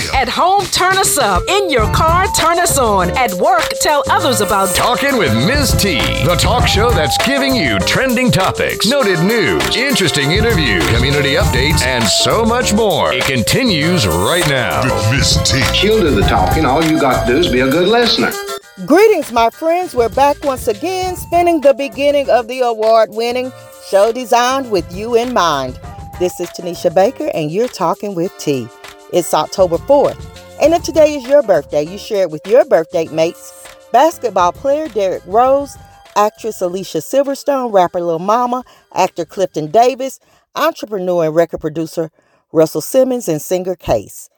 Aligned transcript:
still. 0.00 0.14
At 0.14 0.28
home, 0.28 0.64
turn 0.66 0.96
us 0.98 1.18
up. 1.18 1.42
In 1.48 1.70
your 1.70 1.92
car, 1.92 2.26
turn 2.38 2.58
us 2.58 2.78
on. 2.78 3.10
At 3.16 3.32
work, 3.34 3.64
tell 3.80 4.02
others 4.10 4.40
about 4.40 4.74
Talking 4.74 5.18
with 5.18 5.34
Ms. 5.34 5.72
T, 5.72 5.98
the 6.24 6.36
talk 6.38 6.66
show 6.66 6.90
that's 6.90 7.16
giving 7.26 7.54
you 7.54 7.78
trending 7.80 8.30
topics, 8.30 8.86
noted 8.86 9.20
news, 9.20 9.76
interesting 9.76 10.32
interviews, 10.32 10.86
community 10.94 11.34
updates, 11.34 11.82
and 11.82 12.04
so 12.04 12.44
much 12.44 12.72
more. 12.72 13.12
It 13.12 13.24
continues 13.24 14.06
right 14.06 14.46
now. 14.48 14.82
With 14.84 15.10
Miss 15.10 15.50
T. 15.50 15.62
She'll 15.74 16.00
do 16.00 16.14
the 16.14 16.22
talking. 16.22 16.64
All 16.64 16.84
you 16.84 17.00
got 17.00 17.26
to 17.26 17.32
do 17.32 17.38
is 17.38 17.50
be 17.50 17.60
a 17.60 17.70
good 17.70 17.88
listener. 17.88 18.32
Greetings, 18.86 19.30
my 19.30 19.50
friends. 19.50 19.94
We're 19.94 20.08
back 20.08 20.42
once 20.44 20.66
again, 20.66 21.16
spending 21.16 21.60
the 21.60 21.74
beginning 21.74 22.28
of 22.28 22.48
the 22.48 22.60
award 22.60 23.10
winning 23.12 23.52
show 23.88 24.12
designed 24.12 24.70
with 24.70 24.90
you 24.94 25.14
in 25.14 25.32
mind. 25.32 25.78
This 26.18 26.40
is 26.40 26.48
Tanisha 26.50 26.92
Baker, 26.94 27.30
and 27.34 27.50
you're 27.50 27.68
talking 27.68 28.14
with 28.14 28.36
T. 28.38 28.68
It's 29.14 29.32
October 29.32 29.76
4th. 29.76 30.18
And 30.60 30.74
if 30.74 30.82
today 30.82 31.14
is 31.14 31.28
your 31.28 31.44
birthday, 31.44 31.84
you 31.84 31.98
share 31.98 32.22
it 32.22 32.32
with 32.32 32.44
your 32.48 32.64
birthday 32.64 33.06
mates 33.06 33.52
basketball 33.92 34.50
player 34.50 34.88
Derrick 34.88 35.22
Rose, 35.24 35.76
actress 36.16 36.60
Alicia 36.60 36.98
Silverstone, 36.98 37.72
rapper 37.72 38.00
Lil 38.00 38.18
Mama, 38.18 38.64
actor 38.92 39.24
Clifton 39.24 39.70
Davis, 39.70 40.18
entrepreneur 40.56 41.26
and 41.26 41.36
record 41.36 41.60
producer 41.60 42.10
Russell 42.50 42.80
Simmons, 42.80 43.28
and 43.28 43.40
singer 43.40 43.76
Case. 43.76 44.30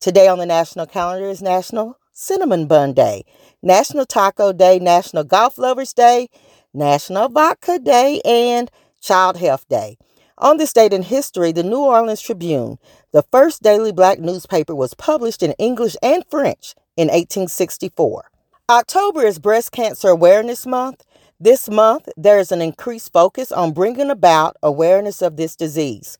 Today 0.00 0.26
on 0.26 0.38
the 0.38 0.46
national 0.46 0.86
calendar 0.86 1.28
is 1.28 1.40
National 1.40 1.96
Cinnamon 2.12 2.66
Bun 2.66 2.92
Day, 2.92 3.24
National 3.62 4.04
Taco 4.04 4.52
Day, 4.52 4.80
National 4.80 5.22
Golf 5.22 5.58
Lovers 5.58 5.92
Day, 5.92 6.28
National 6.72 7.28
Vodka 7.28 7.78
Day, 7.78 8.20
and 8.24 8.68
Child 9.00 9.36
Health 9.36 9.68
Day. 9.68 9.96
On 10.38 10.56
this 10.56 10.72
date 10.72 10.92
in 10.92 11.02
history, 11.02 11.52
the 11.52 11.62
New 11.62 11.78
Orleans 11.78 12.20
Tribune, 12.20 12.78
the 13.14 13.22
first 13.30 13.62
daily 13.62 13.92
black 13.92 14.18
newspaper, 14.18 14.74
was 14.74 14.92
published 14.94 15.40
in 15.40 15.52
English 15.52 15.96
and 16.02 16.24
French 16.28 16.74
in 16.96 17.06
1864. 17.06 18.24
October 18.68 19.24
is 19.24 19.38
Breast 19.38 19.70
Cancer 19.70 20.08
Awareness 20.08 20.66
Month. 20.66 21.04
This 21.38 21.70
month, 21.70 22.08
there 22.16 22.40
is 22.40 22.50
an 22.50 22.60
increased 22.60 23.12
focus 23.12 23.52
on 23.52 23.72
bringing 23.72 24.10
about 24.10 24.56
awareness 24.64 25.22
of 25.22 25.36
this 25.36 25.54
disease. 25.54 26.18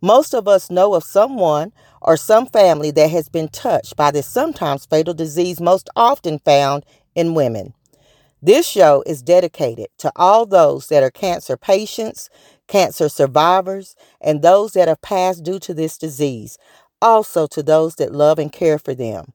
Most 0.00 0.34
of 0.34 0.46
us 0.46 0.70
know 0.70 0.94
of 0.94 1.02
someone 1.02 1.72
or 2.00 2.16
some 2.16 2.46
family 2.46 2.92
that 2.92 3.10
has 3.10 3.28
been 3.28 3.48
touched 3.48 3.96
by 3.96 4.12
this 4.12 4.28
sometimes 4.28 4.86
fatal 4.86 5.14
disease, 5.14 5.60
most 5.60 5.90
often 5.96 6.38
found 6.38 6.86
in 7.16 7.34
women. 7.34 7.74
This 8.42 8.68
show 8.68 9.02
is 9.06 9.22
dedicated 9.22 9.88
to 9.98 10.12
all 10.14 10.44
those 10.44 10.88
that 10.88 11.02
are 11.02 11.10
cancer 11.10 11.56
patients, 11.56 12.28
cancer 12.68 13.08
survivors, 13.08 13.96
and 14.20 14.42
those 14.42 14.72
that 14.72 14.88
have 14.88 15.00
passed 15.00 15.42
due 15.42 15.58
to 15.60 15.72
this 15.72 15.96
disease, 15.96 16.58
also 17.00 17.46
to 17.46 17.62
those 17.62 17.94
that 17.96 18.12
love 18.12 18.38
and 18.38 18.52
care 18.52 18.78
for 18.78 18.94
them. 18.94 19.32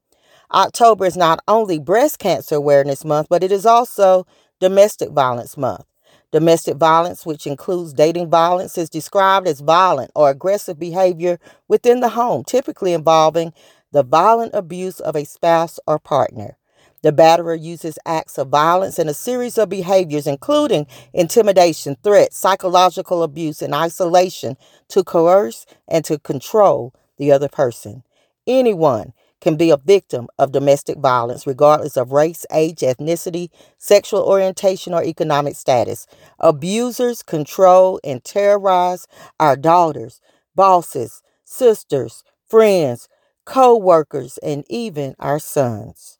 October 0.53 1.05
is 1.05 1.17
not 1.17 1.39
only 1.47 1.79
Breast 1.79 2.19
Cancer 2.19 2.55
Awareness 2.55 3.03
Month, 3.03 3.27
but 3.29 3.43
it 3.43 3.51
is 3.51 3.65
also 3.65 4.27
Domestic 4.59 5.09
Violence 5.09 5.57
Month. 5.57 5.85
Domestic 6.31 6.77
violence, 6.77 7.25
which 7.25 7.45
includes 7.47 7.93
dating 7.93 8.29
violence, 8.29 8.77
is 8.77 8.89
described 8.89 9.47
as 9.47 9.59
violent 9.59 10.11
or 10.15 10.29
aggressive 10.29 10.79
behavior 10.79 11.39
within 11.67 11.99
the 11.99 12.09
home, 12.09 12.43
typically 12.43 12.93
involving 12.93 13.51
the 13.91 14.03
violent 14.03 14.53
abuse 14.53 14.99
of 15.01 15.15
a 15.15 15.25
spouse 15.25 15.79
or 15.87 15.99
partner. 15.99 16.57
The 17.03 17.11
batterer 17.11 17.59
uses 17.59 17.97
acts 18.05 18.37
of 18.37 18.49
violence 18.49 18.99
and 18.99 19.09
a 19.09 19.13
series 19.13 19.57
of 19.57 19.69
behaviors, 19.69 20.27
including 20.27 20.85
intimidation, 21.13 21.97
threats, 22.03 22.37
psychological 22.37 23.23
abuse, 23.23 23.61
and 23.61 23.73
isolation, 23.73 24.55
to 24.89 25.03
coerce 25.03 25.65
and 25.87 26.05
to 26.05 26.19
control 26.19 26.93
the 27.17 27.31
other 27.31 27.49
person. 27.49 28.03
Anyone 28.45 29.13
can 29.39 29.55
be 29.55 29.71
a 29.71 29.77
victim 29.77 30.27
of 30.37 30.51
domestic 30.51 30.99
violence, 30.99 31.47
regardless 31.47 31.97
of 31.97 32.11
race, 32.11 32.45
age, 32.51 32.81
ethnicity, 32.81 33.49
sexual 33.79 34.21
orientation, 34.21 34.93
or 34.93 35.03
economic 35.03 35.55
status. 35.55 36.05
Abusers 36.39 37.23
control 37.23 37.99
and 38.03 38.23
terrorize 38.23 39.07
our 39.39 39.55
daughters, 39.55 40.21
bosses, 40.55 41.23
sisters, 41.43 42.23
friends, 42.47 43.09
co 43.45 43.75
workers, 43.75 44.37
and 44.43 44.63
even 44.69 45.15
our 45.19 45.39
sons. 45.39 46.19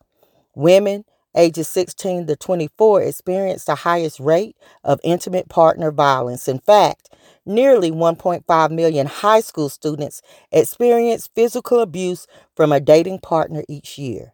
Women 0.55 1.05
ages 1.35 1.69
16 1.69 2.27
to 2.27 2.35
24 2.35 3.03
experience 3.03 3.63
the 3.63 3.75
highest 3.75 4.19
rate 4.19 4.55
of 4.83 4.99
intimate 5.03 5.47
partner 5.47 5.91
violence. 5.91 6.47
In 6.47 6.59
fact, 6.59 7.09
nearly 7.45 7.91
1.5 7.91 8.71
million 8.71 9.07
high 9.07 9.39
school 9.39 9.69
students 9.69 10.21
experience 10.51 11.29
physical 11.33 11.79
abuse 11.79 12.27
from 12.55 12.71
a 12.71 12.79
dating 12.81 13.19
partner 13.19 13.63
each 13.69 13.97
year. 13.97 14.33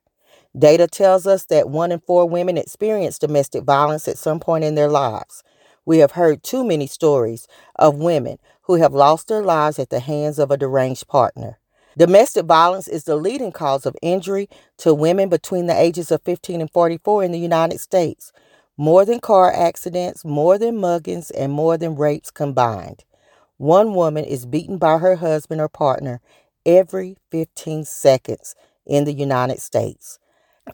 Data 0.58 0.88
tells 0.88 1.28
us 1.28 1.46
that 1.46 1.70
one 1.70 1.92
in 1.92 2.00
four 2.00 2.28
women 2.28 2.58
experience 2.58 3.20
domestic 3.20 3.64
violence 3.64 4.08
at 4.08 4.18
some 4.18 4.40
point 4.40 4.64
in 4.64 4.74
their 4.74 4.90
lives. 4.90 5.44
We 5.86 6.00
have 6.00 6.12
heard 6.14 6.44
too 6.44 6.64
many 6.64 6.88
stories 6.88 7.48
of 7.76 7.96
women 7.96 8.40
who 8.64 8.76
have 8.76 8.94
lost 8.94 9.28
their 9.28 9.44
lives 9.44 9.78
at 9.78 9.90
the 9.92 10.00
hands 10.00 10.40
of 10.40 10.50
a 10.50 10.58
deranged 10.58 11.08
partner. 11.08 11.60
Domestic 11.98 12.46
violence 12.46 12.88
is 12.88 13.06
the 13.06 13.16
leading 13.16 13.52
cause 13.52 13.88
of 13.88 13.96
injury 14.04 14.48
to 14.78 14.94
women 14.94 15.30
between 15.30 15.66
the 15.66 15.76
ages 15.76 16.12
of 16.12 16.22
15 16.22 16.62
and 16.62 16.70
44 16.72 17.24
in 17.24 17.32
the 17.32 17.40
United 17.40 17.80
States, 17.80 18.32
more 18.78 19.04
than 19.04 19.20
car 19.20 19.52
accidents, 19.52 20.24
more 20.24 20.60
than 20.60 20.78
muggings, 20.78 21.32
and 21.36 21.52
more 21.52 21.76
than 21.76 21.96
rapes 21.96 22.30
combined. 22.30 23.04
One 23.58 23.96
woman 23.96 24.26
is 24.26 24.46
beaten 24.46 24.78
by 24.78 25.00
her 25.00 25.16
husband 25.16 25.60
or 25.60 25.70
partner 25.70 26.22
every 26.68 27.18
15 27.32 27.86
seconds 27.86 28.54
in 28.86 29.06
the 29.06 29.14
United 29.14 29.60
States. 29.60 30.20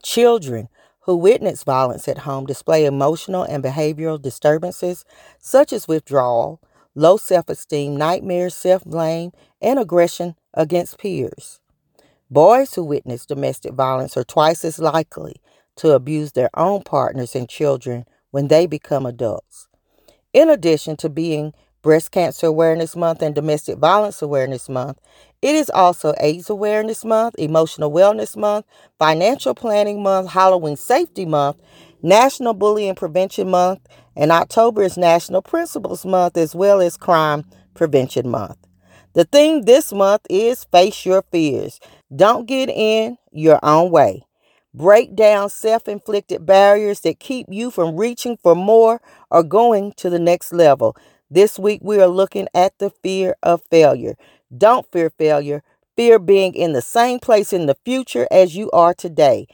Children 0.03 0.67
who 1.01 1.15
witness 1.15 1.63
violence 1.63 2.09
at 2.09 2.19
home 2.19 2.45
display 2.45 2.83
emotional 2.83 3.43
and 3.43 3.63
behavioral 3.63 4.21
disturbances 4.21 5.05
such 5.39 5.71
as 5.71 5.87
withdrawal, 5.87 6.59
low 6.95 7.15
self 7.15 7.47
esteem, 7.47 7.95
nightmares, 7.95 8.53
self 8.53 8.83
blame, 8.83 9.31
and 9.61 9.79
aggression 9.79 10.35
against 10.53 10.97
peers. 10.97 11.59
Boys 12.29 12.73
who 12.73 12.83
witness 12.83 13.25
domestic 13.25 13.73
violence 13.73 14.17
are 14.17 14.23
twice 14.23 14.65
as 14.65 14.79
likely 14.79 15.35
to 15.75 15.91
abuse 15.91 16.31
their 16.31 16.49
own 16.55 16.81
partners 16.81 17.35
and 17.35 17.49
children 17.49 18.05
when 18.31 18.47
they 18.47 18.65
become 18.65 19.05
adults. 19.05 19.67
In 20.33 20.49
addition 20.49 20.97
to 20.97 21.09
being 21.09 21.53
Breast 21.83 22.11
Cancer 22.11 22.47
Awareness 22.47 22.95
Month 22.95 23.21
and 23.21 23.35
Domestic 23.35 23.77
Violence 23.77 24.21
Awareness 24.21 24.69
Month, 24.69 24.99
it 25.41 25.53
is 25.53 25.69
also 25.69 26.13
AIDS 26.19 26.49
Awareness 26.49 27.03
Month, 27.03 27.35
Emotional 27.37 27.91
Wellness 27.91 28.37
Month, 28.37 28.65
Financial 28.97 29.53
Planning 29.53 30.01
Month, 30.01 30.29
Halloween 30.31 30.77
Safety 30.77 31.25
Month, 31.25 31.57
National 32.01 32.53
Bullying 32.53 32.95
Prevention 32.95 33.49
Month, 33.49 33.81
and 34.15 34.31
October 34.31 34.83
is 34.83 34.97
National 34.97 35.41
Principles 35.41 36.05
Month 36.05 36.37
as 36.37 36.55
well 36.55 36.81
as 36.81 36.97
Crime 36.97 37.43
Prevention 37.73 38.29
Month. 38.29 38.57
The 39.13 39.25
theme 39.25 39.61
this 39.61 39.93
month 39.93 40.21
is 40.27 40.63
Face 40.63 41.05
Your 41.05 41.21
Fears. 41.21 41.79
Don't 42.15 42.47
get 42.47 42.67
in 42.67 43.19
your 43.31 43.59
own 43.61 43.91
way. 43.91 44.23
Break 44.73 45.15
down 45.15 45.51
self 45.51 45.87
inflicted 45.87 46.47
barriers 46.47 47.01
that 47.01 47.19
keep 47.19 47.45
you 47.47 47.69
from 47.69 47.95
reaching 47.95 48.37
for 48.37 48.55
more 48.55 49.01
or 49.29 49.43
going 49.43 49.93
to 49.97 50.09
the 50.09 50.17
next 50.17 50.51
level. 50.51 50.97
This 51.29 51.59
week, 51.59 51.81
we 51.83 52.01
are 52.01 52.07
looking 52.07 52.47
at 52.55 52.79
the 52.79 52.89
fear 52.89 53.35
of 53.43 53.61
failure. 53.69 54.15
Don't 54.55 54.91
fear 54.91 55.11
failure. 55.11 55.61
Fear 55.95 56.17
being 56.17 56.55
in 56.55 56.73
the 56.73 56.81
same 56.81 57.19
place 57.19 57.53
in 57.53 57.67
the 57.67 57.77
future 57.85 58.27
as 58.31 58.55
you 58.55 58.71
are 58.71 58.95
today. 58.95 59.45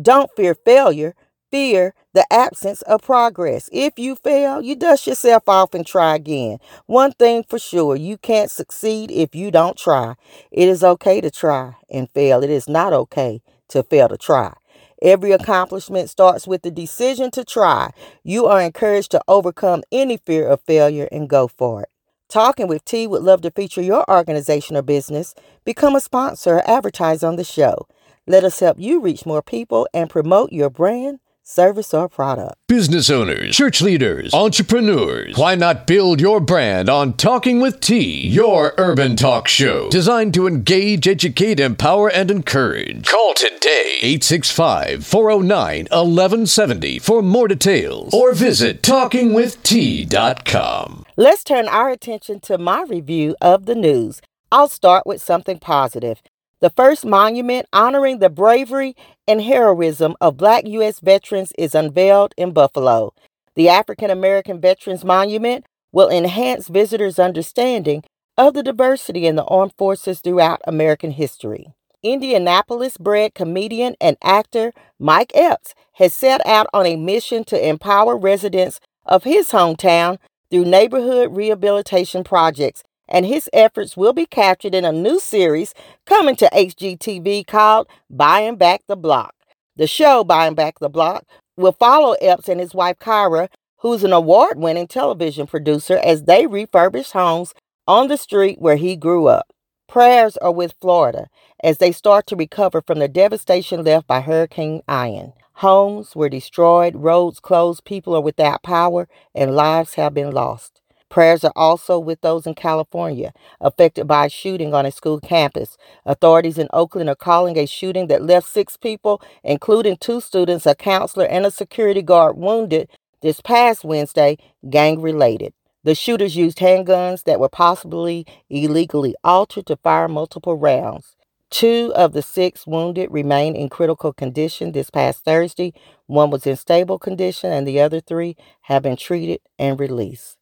Don't 0.00 0.28
fear 0.34 0.56
failure 0.56 1.14
fear 1.50 1.94
the 2.12 2.26
absence 2.32 2.82
of 2.82 3.02
progress. 3.02 3.68
If 3.72 3.98
you 3.98 4.16
fail, 4.16 4.62
you 4.62 4.76
dust 4.76 5.06
yourself 5.06 5.48
off 5.48 5.74
and 5.74 5.86
try 5.86 6.14
again. 6.14 6.58
One 6.86 7.12
thing 7.12 7.44
for 7.48 7.58
sure, 7.58 7.96
you 7.96 8.18
can't 8.18 8.50
succeed 8.50 9.10
if 9.10 9.34
you 9.34 9.50
don't 9.50 9.76
try. 9.76 10.14
It 10.50 10.68
is 10.68 10.84
okay 10.84 11.20
to 11.20 11.30
try 11.30 11.74
and 11.90 12.10
fail. 12.10 12.42
It 12.42 12.50
is 12.50 12.68
not 12.68 12.92
okay 12.92 13.42
to 13.68 13.82
fail 13.82 14.08
to 14.08 14.16
try. 14.16 14.54
Every 15.02 15.32
accomplishment 15.32 16.08
starts 16.08 16.46
with 16.46 16.62
the 16.62 16.70
decision 16.70 17.30
to 17.32 17.44
try. 17.44 17.90
You 18.22 18.46
are 18.46 18.60
encouraged 18.60 19.10
to 19.10 19.20
overcome 19.28 19.82
any 19.92 20.16
fear 20.16 20.46
of 20.48 20.62
failure 20.62 21.08
and 21.12 21.28
go 21.28 21.48
for 21.48 21.82
it. 21.82 21.88
Talking 22.28 22.68
with 22.68 22.84
T 22.84 23.06
would 23.06 23.22
love 23.22 23.42
to 23.42 23.50
feature 23.50 23.82
your 23.82 24.08
organization 24.10 24.76
or 24.76 24.82
business. 24.82 25.34
Become 25.64 25.94
a 25.94 26.00
sponsor 26.00 26.56
or 26.56 26.68
advertise 26.68 27.22
on 27.22 27.36
the 27.36 27.44
show. 27.44 27.86
Let 28.26 28.44
us 28.44 28.60
help 28.60 28.78
you 28.80 29.00
reach 29.00 29.26
more 29.26 29.42
people 29.42 29.86
and 29.92 30.08
promote 30.08 30.50
your 30.50 30.70
brand 30.70 31.20
service, 31.44 31.94
or 31.94 32.08
product. 32.08 32.56
Business 32.66 33.08
owners, 33.10 33.56
church 33.56 33.80
leaders, 33.80 34.34
entrepreneurs, 34.34 35.36
why 35.36 35.54
not 35.54 35.86
build 35.86 36.20
your 36.20 36.40
brand 36.40 36.88
on 36.88 37.12
Talking 37.12 37.60
with 37.60 37.78
T, 37.80 38.26
your 38.26 38.74
urban 38.78 39.14
talk 39.14 39.46
show 39.46 39.90
designed 39.90 40.32
to 40.34 40.46
engage, 40.46 41.06
educate, 41.06 41.60
empower, 41.60 42.10
and 42.10 42.30
encourage? 42.30 43.06
Call 43.06 43.34
today 43.34 43.98
865 44.02 45.04
409 45.06 45.84
1170 45.90 46.98
for 46.98 47.22
more 47.22 47.48
details 47.48 48.12
or 48.12 48.34
visit 48.34 48.82
talkingwitht.com. 48.82 51.04
Let's 51.16 51.44
turn 51.44 51.68
our 51.68 51.90
attention 51.90 52.40
to 52.40 52.58
my 52.58 52.82
review 52.82 53.36
of 53.40 53.66
the 53.66 53.76
news. 53.76 54.20
I'll 54.50 54.68
start 54.68 55.06
with 55.06 55.22
something 55.22 55.58
positive. 55.58 56.20
The 56.64 56.70
first 56.70 57.04
monument 57.04 57.66
honoring 57.74 58.20
the 58.20 58.30
bravery 58.30 58.96
and 59.28 59.42
heroism 59.42 60.16
of 60.18 60.38
black 60.38 60.66
U.S. 60.66 60.98
veterans 60.98 61.52
is 61.58 61.74
unveiled 61.74 62.32
in 62.38 62.52
Buffalo. 62.52 63.12
The 63.54 63.68
African 63.68 64.08
American 64.08 64.62
Veterans 64.62 65.04
Monument 65.04 65.66
will 65.92 66.08
enhance 66.08 66.68
visitors' 66.68 67.18
understanding 67.18 68.02
of 68.38 68.54
the 68.54 68.62
diversity 68.62 69.26
in 69.26 69.36
the 69.36 69.44
armed 69.44 69.74
forces 69.76 70.20
throughout 70.20 70.62
American 70.66 71.10
history. 71.10 71.66
Indianapolis 72.02 72.96
bred 72.96 73.34
comedian 73.34 73.94
and 74.00 74.16
actor 74.22 74.72
Mike 74.98 75.32
Epps 75.34 75.74
has 75.96 76.14
set 76.14 76.40
out 76.46 76.66
on 76.72 76.86
a 76.86 76.96
mission 76.96 77.44
to 77.44 77.68
empower 77.68 78.16
residents 78.16 78.80
of 79.04 79.24
his 79.24 79.50
hometown 79.50 80.16
through 80.50 80.64
neighborhood 80.64 81.36
rehabilitation 81.36 82.24
projects 82.24 82.82
and 83.14 83.24
his 83.24 83.48
efforts 83.52 83.96
will 83.96 84.12
be 84.12 84.26
captured 84.26 84.74
in 84.74 84.84
a 84.84 84.90
new 84.90 85.20
series 85.20 85.72
coming 86.04 86.34
to 86.34 86.50
HGTV 86.52 87.46
called 87.46 87.86
Buying 88.10 88.56
Back 88.56 88.82
the 88.88 88.96
Block. 88.96 89.36
The 89.76 89.86
show, 89.86 90.24
Buying 90.24 90.56
Back 90.56 90.80
the 90.80 90.88
Block, 90.88 91.24
will 91.56 91.70
follow 91.70 92.16
Epps 92.20 92.48
and 92.48 92.58
his 92.58 92.74
wife 92.74 92.98
Kyra, 92.98 93.50
who's 93.78 94.02
an 94.02 94.12
award 94.12 94.58
winning 94.58 94.88
television 94.88 95.46
producer, 95.46 95.96
as 95.98 96.24
they 96.24 96.46
refurbish 96.48 97.12
homes 97.12 97.54
on 97.86 98.08
the 98.08 98.16
street 98.16 98.60
where 98.60 98.74
he 98.76 98.96
grew 98.96 99.28
up. 99.28 99.46
Prayers 99.86 100.36
are 100.38 100.50
with 100.50 100.74
Florida 100.80 101.28
as 101.62 101.78
they 101.78 101.92
start 101.92 102.26
to 102.26 102.36
recover 102.36 102.82
from 102.82 102.98
the 102.98 103.06
devastation 103.06 103.84
left 103.84 104.08
by 104.08 104.22
Hurricane 104.22 104.82
Ian. 104.90 105.34
Homes 105.58 106.16
were 106.16 106.28
destroyed, 106.28 106.96
roads 106.96 107.38
closed, 107.38 107.84
people 107.84 108.16
are 108.16 108.20
without 108.20 108.64
power, 108.64 109.06
and 109.36 109.54
lives 109.54 109.94
have 109.94 110.14
been 110.14 110.32
lost. 110.32 110.80
Prayers 111.14 111.44
are 111.44 111.52
also 111.54 111.96
with 112.00 112.22
those 112.22 112.44
in 112.44 112.54
California 112.56 113.32
affected 113.60 114.08
by 114.08 114.26
a 114.26 114.28
shooting 114.28 114.74
on 114.74 114.84
a 114.84 114.90
school 114.90 115.20
campus. 115.20 115.76
Authorities 116.04 116.58
in 116.58 116.66
Oakland 116.72 117.08
are 117.08 117.14
calling 117.14 117.56
a 117.56 117.66
shooting 117.66 118.08
that 118.08 118.24
left 118.24 118.48
six 118.48 118.76
people, 118.76 119.22
including 119.44 119.96
two 119.96 120.20
students, 120.20 120.66
a 120.66 120.74
counselor, 120.74 121.24
and 121.26 121.46
a 121.46 121.52
security 121.52 122.02
guard, 122.02 122.36
wounded 122.36 122.90
this 123.22 123.40
past 123.40 123.84
Wednesday, 123.84 124.38
gang 124.68 125.00
related. 125.00 125.54
The 125.84 125.94
shooters 125.94 126.34
used 126.34 126.58
handguns 126.58 127.22
that 127.26 127.38
were 127.38 127.48
possibly 127.48 128.26
illegally 128.50 129.14
altered 129.22 129.66
to 129.66 129.76
fire 129.76 130.08
multiple 130.08 130.56
rounds. 130.56 131.14
Two 131.48 131.92
of 131.94 132.12
the 132.12 132.22
six 132.22 132.66
wounded 132.66 133.08
remain 133.12 133.54
in 133.54 133.68
critical 133.68 134.12
condition 134.12 134.72
this 134.72 134.90
past 134.90 135.24
Thursday. 135.24 135.74
One 136.06 136.30
was 136.30 136.44
in 136.44 136.56
stable 136.56 136.98
condition, 136.98 137.52
and 137.52 137.68
the 137.68 137.80
other 137.80 138.00
three 138.00 138.36
have 138.62 138.82
been 138.82 138.96
treated 138.96 139.38
and 139.60 139.78
released. 139.78 140.38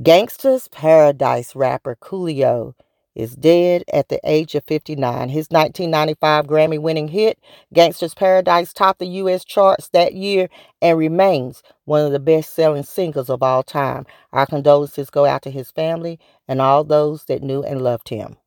Gangsta's 0.00 0.68
Paradise 0.68 1.54
rapper 1.54 1.96
Coolio 2.00 2.72
is 3.14 3.36
dead 3.36 3.84
at 3.92 4.08
the 4.08 4.18
age 4.24 4.54
of 4.54 4.64
59. 4.64 5.28
His 5.28 5.48
1995 5.50 6.46
Grammy 6.46 6.80
winning 6.80 7.08
hit, 7.08 7.38
Gangsta's 7.74 8.14
Paradise, 8.14 8.72
topped 8.72 9.00
the 9.00 9.06
U.S. 9.06 9.44
charts 9.44 9.90
that 9.90 10.14
year 10.14 10.48
and 10.80 10.96
remains 10.96 11.62
one 11.84 12.06
of 12.06 12.12
the 12.12 12.18
best 12.18 12.54
selling 12.54 12.84
singles 12.84 13.28
of 13.28 13.42
all 13.42 13.62
time. 13.62 14.06
Our 14.32 14.46
condolences 14.46 15.10
go 15.10 15.26
out 15.26 15.42
to 15.42 15.50
his 15.50 15.70
family 15.70 16.18
and 16.48 16.62
all 16.62 16.84
those 16.84 17.26
that 17.26 17.42
knew 17.42 17.62
and 17.62 17.82
loved 17.82 18.08
him. 18.08 18.38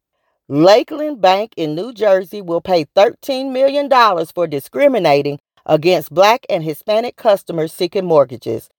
Lakeland 0.47 1.21
Bank 1.21 1.53
in 1.55 1.75
New 1.75 1.93
Jersey 1.93 2.41
will 2.41 2.61
pay 2.61 2.85
$13 2.95 3.51
million 3.51 3.87
for 4.33 4.47
discriminating 4.47 5.39
against 5.67 6.13
black 6.13 6.43
and 6.49 6.63
Hispanic 6.63 7.17
customers 7.17 7.71
seeking 7.71 8.05
mortgages. 8.05 8.69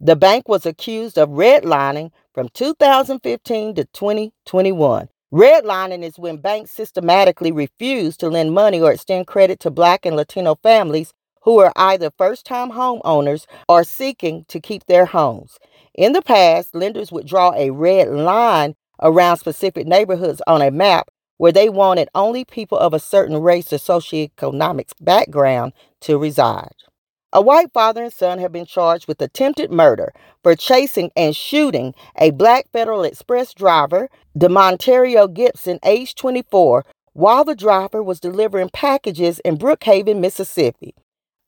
The 0.00 0.14
bank 0.16 0.46
was 0.46 0.66
accused 0.66 1.16
of 1.16 1.30
redlining 1.30 2.10
from 2.34 2.50
2015 2.50 3.76
to 3.76 3.84
2021. 3.86 5.08
Redlining 5.32 6.02
is 6.02 6.18
when 6.18 6.36
banks 6.36 6.70
systematically 6.70 7.50
refuse 7.50 8.16
to 8.18 8.28
lend 8.28 8.52
money 8.52 8.80
or 8.80 8.92
extend 8.92 9.26
credit 9.26 9.58
to 9.60 9.70
Black 9.70 10.04
and 10.04 10.14
Latino 10.14 10.56
families 10.62 11.14
who 11.42 11.58
are 11.60 11.72
either 11.76 12.10
first 12.18 12.44
time 12.44 12.72
homeowners 12.72 13.46
or 13.70 13.84
seeking 13.84 14.44
to 14.48 14.60
keep 14.60 14.84
their 14.84 15.06
homes. 15.06 15.58
In 15.94 16.12
the 16.12 16.22
past, 16.22 16.74
lenders 16.74 17.10
would 17.10 17.26
draw 17.26 17.54
a 17.54 17.70
red 17.70 18.08
line 18.08 18.74
around 19.00 19.38
specific 19.38 19.86
neighborhoods 19.86 20.42
on 20.46 20.60
a 20.60 20.70
map 20.70 21.08
where 21.38 21.52
they 21.52 21.70
wanted 21.70 22.08
only 22.14 22.44
people 22.44 22.76
of 22.78 22.92
a 22.92 23.00
certain 23.00 23.38
race 23.38 23.72
or 23.72 23.78
socioeconomic 23.78 24.90
background 25.00 25.72
to 26.02 26.18
reside. 26.18 26.74
A 27.32 27.40
white 27.40 27.72
father 27.72 28.04
and 28.04 28.12
son 28.12 28.38
have 28.38 28.52
been 28.52 28.66
charged 28.66 29.08
with 29.08 29.20
attempted 29.20 29.70
murder 29.70 30.14
for 30.42 30.54
chasing 30.54 31.10
and 31.16 31.36
shooting 31.36 31.94
a 32.16 32.30
black 32.30 32.70
Federal 32.72 33.02
Express 33.04 33.52
driver, 33.52 34.08
D'Monterrio 34.38 35.32
Gibson, 35.32 35.78
age 35.84 36.14
24, 36.14 36.84
while 37.12 37.44
the 37.44 37.56
driver 37.56 38.02
was 38.02 38.20
delivering 38.20 38.70
packages 38.70 39.40
in 39.40 39.58
Brookhaven, 39.58 40.20
Mississippi. 40.20 40.94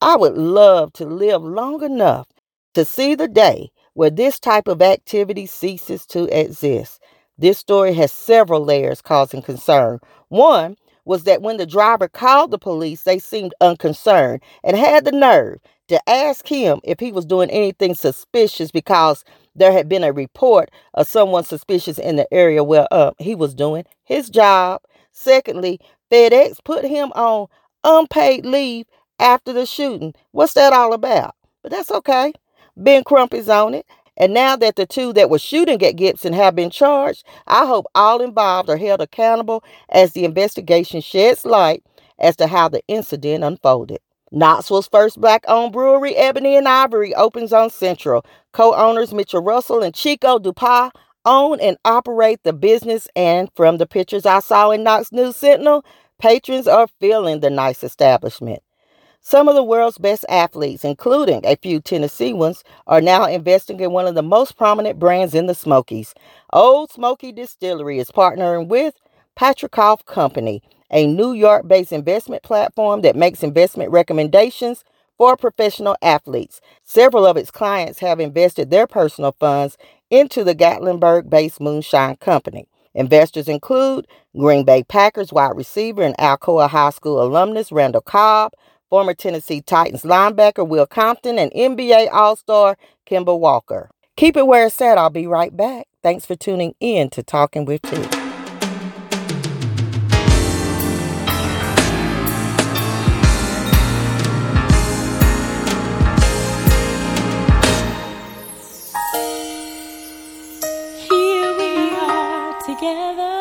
I 0.00 0.16
would 0.16 0.34
love 0.36 0.92
to 0.94 1.06
live 1.06 1.42
long 1.42 1.82
enough 1.82 2.26
to 2.75 2.84
see 2.84 3.14
the 3.14 3.28
day 3.28 3.70
where 3.94 4.10
this 4.10 4.38
type 4.38 4.69
of 4.69 4.82
activity 4.82 5.46
ceases 5.46 6.06
to 6.06 6.25
exist. 6.36 7.00
This 7.38 7.58
story 7.58 7.94
has 7.94 8.12
several 8.12 8.64
layers 8.64 9.00
causing 9.00 9.42
concern. 9.42 10.00
One 10.28 10.76
was 11.08 11.25
that 11.25 11.43
when 11.43 11.56
the 11.56 11.66
driver 11.66 12.06
called 12.06 12.52
the 12.52 12.58
police, 12.58 13.05
they 13.05 13.19
seemed 13.19 13.55
unconcerned 13.62 14.43
and 14.62 14.76
had 14.76 15.06
the 15.06 15.12
nerve 15.12 15.58
to 15.88 16.10
ask 16.10 16.46
him 16.46 16.81
if 16.84 17.00
he 17.00 17.10
was 17.12 17.26
doing 17.26 17.50
anything 17.50 17.94
suspicious 17.94 18.70
because 18.70 19.25
there 19.56 19.72
had 19.72 19.88
been 19.88 20.05
a 20.05 20.12
report 20.12 20.70
of 20.94 21.08
someone 21.08 21.44
suspicious 21.44 21.99
in 21.99 22.16
the 22.16 22.32
area 22.32 22.62
where 22.62 22.87
uh, 22.93 23.12
he 23.19 23.34
was 23.34 23.55
doing 23.55 23.84
his 24.05 24.28
job. 24.28 24.82
Secondly, 25.10 25.81
FedEx 26.12 26.58
put 26.62 26.84
him 26.84 27.11
on 27.16 27.49
unpaid 27.84 28.44
leave 28.44 28.87
after 29.19 29.54
the 29.54 29.64
shooting. 29.66 30.14
What's 30.32 30.54
that 30.54 30.75
all 30.75 30.93
about? 30.93 31.34
But 31.62 31.72
that's 31.72 31.90
okay. 31.90 32.34
Ben 32.76 33.02
Crump 33.02 33.34
is 33.34 33.49
on 33.49 33.75
it. 33.75 33.87
And 34.18 34.34
now 34.34 34.56
that 34.56 34.76
the 34.76 34.84
two 34.84 35.12
that 35.14 35.30
were 35.30 35.38
shooting 35.38 35.82
at 35.82 35.96
Gibson 35.96 36.32
have 36.34 36.54
been 36.54 36.70
charged, 36.70 37.24
I 37.46 37.66
hope 37.66 37.86
all 37.94 38.20
involved 38.20 38.68
are 38.68 38.76
held 38.76 39.00
accountable 39.00 39.64
as 39.88 40.12
the 40.12 40.24
investigation 40.24 41.00
sheds 41.00 41.46
light 41.46 41.84
as 42.18 42.36
to 42.36 42.48
how 42.48 42.68
the 42.68 42.82
incident 42.88 43.44
unfolded. 43.44 44.00
Knoxville's 44.30 44.88
first 44.88 45.20
black 45.20 45.44
owned 45.48 45.72
brewery, 45.72 46.14
Ebony 46.16 46.56
and 46.56 46.68
Ivory, 46.68 47.14
opens 47.14 47.52
on 47.52 47.70
Central. 47.70 48.26
Co 48.52 48.74
owners 48.74 49.14
Mitchell 49.14 49.42
Russell 49.42 49.82
and 49.82 49.94
Chico 49.94 50.38
Dupas 50.38 50.90
own 51.24 51.60
and 51.60 51.76
operate 51.84 52.40
the 52.42 52.52
business, 52.52 53.08
and 53.16 53.48
from 53.54 53.78
the 53.78 53.86
pictures 53.86 54.26
I 54.26 54.40
saw 54.40 54.70
in 54.70 54.82
Knox 54.82 55.12
News 55.12 55.36
Sentinel, 55.36 55.84
patrons 56.18 56.66
are 56.66 56.88
feeling 57.00 57.40
the 57.40 57.50
nice 57.50 57.84
establishment. 57.84 58.62
Some 59.28 59.47
of 59.47 59.54
the 59.54 59.62
world's 59.62 59.99
best 59.99 60.25
athletes, 60.30 60.85
including 60.87 61.44
a 61.44 61.54
few 61.56 61.82
Tennessee 61.82 62.32
ones, 62.32 62.64
are 62.87 63.02
now 63.02 63.26
investing 63.26 63.78
in 63.78 63.92
one 63.92 64.06
of 64.06 64.14
the 64.14 64.23
most 64.23 64.56
prominent 64.56 64.99
brands 64.99 65.35
in 65.35 65.44
the 65.44 65.54
Smokies. 65.54 66.14
Ole 66.54 66.87
Smoky 66.87 67.30
Distillery 67.30 67.99
is 67.99 68.11
partnering 68.11 68.68
with 68.68 68.94
Patricof 69.38 70.06
Company 70.06 70.62
a 70.90 71.06
New 71.06 71.35
York 71.35 71.68
based 71.68 71.92
investment 71.92 72.42
platform 72.42 73.02
that 73.02 73.16
makes 73.16 73.42
investment 73.42 73.90
recommendations 73.90 74.82
for 75.18 75.37
professional 75.37 75.94
athletes. 76.00 76.62
Several 76.85 77.26
of 77.26 77.37
its 77.37 77.50
clients 77.50 77.99
have 77.99 78.20
invested 78.20 78.70
their 78.70 78.87
personal 78.87 79.32
funds 79.38 79.76
into 80.08 80.42
the 80.42 80.54
Gatlinburg 80.54 81.28
based 81.28 81.61
Moonshine 81.61 82.16
Company. 82.16 82.66
Investors 82.94 83.47
include 83.47 84.06
Green 84.35 84.64
Bay 84.64 84.85
Packers 84.85 85.35
wide 85.35 85.54
receiver 85.54 86.02
and 86.02 86.16
Alcoa 86.16 86.70
High 86.70 86.88
School 86.88 87.23
alumnus 87.23 87.70
Randall 87.70 88.00
Cobb, 88.00 88.52
former 88.90 89.14
Tennessee 89.14 89.61
Titans 89.61 90.02
linebacker 90.02 90.66
Will 90.66 90.87
Compton, 90.87 91.38
and 91.38 91.52
NBA 91.52 92.09
All 92.12 92.37
Star 92.37 92.76
Kemba 93.09 93.38
Walker. 93.38 93.90
Keep 94.16 94.37
it 94.37 94.47
where 94.47 94.66
it's 94.66 94.80
at. 94.80 94.99
I'll 94.99 95.11
be 95.11 95.26
right 95.26 95.57
back. 95.57 95.87
Thanks 96.02 96.26
for 96.26 96.35
tuning 96.35 96.75
in 96.80 97.11
to 97.11 97.23
Talking 97.23 97.64
with 97.64 97.83
T. 97.83 97.97
I 112.80 113.12
love 113.12 113.33
you. 113.33 113.38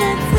minutes. 0.00 0.29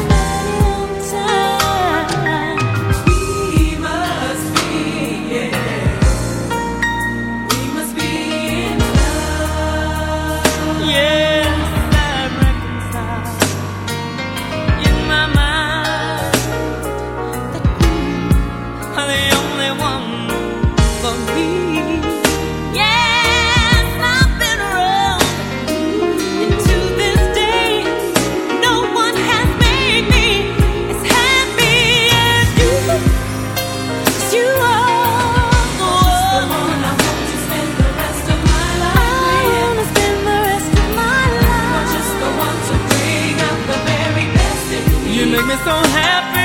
make 45.42 45.58
me 45.58 45.64
so 45.64 45.72
happy. 45.72 46.41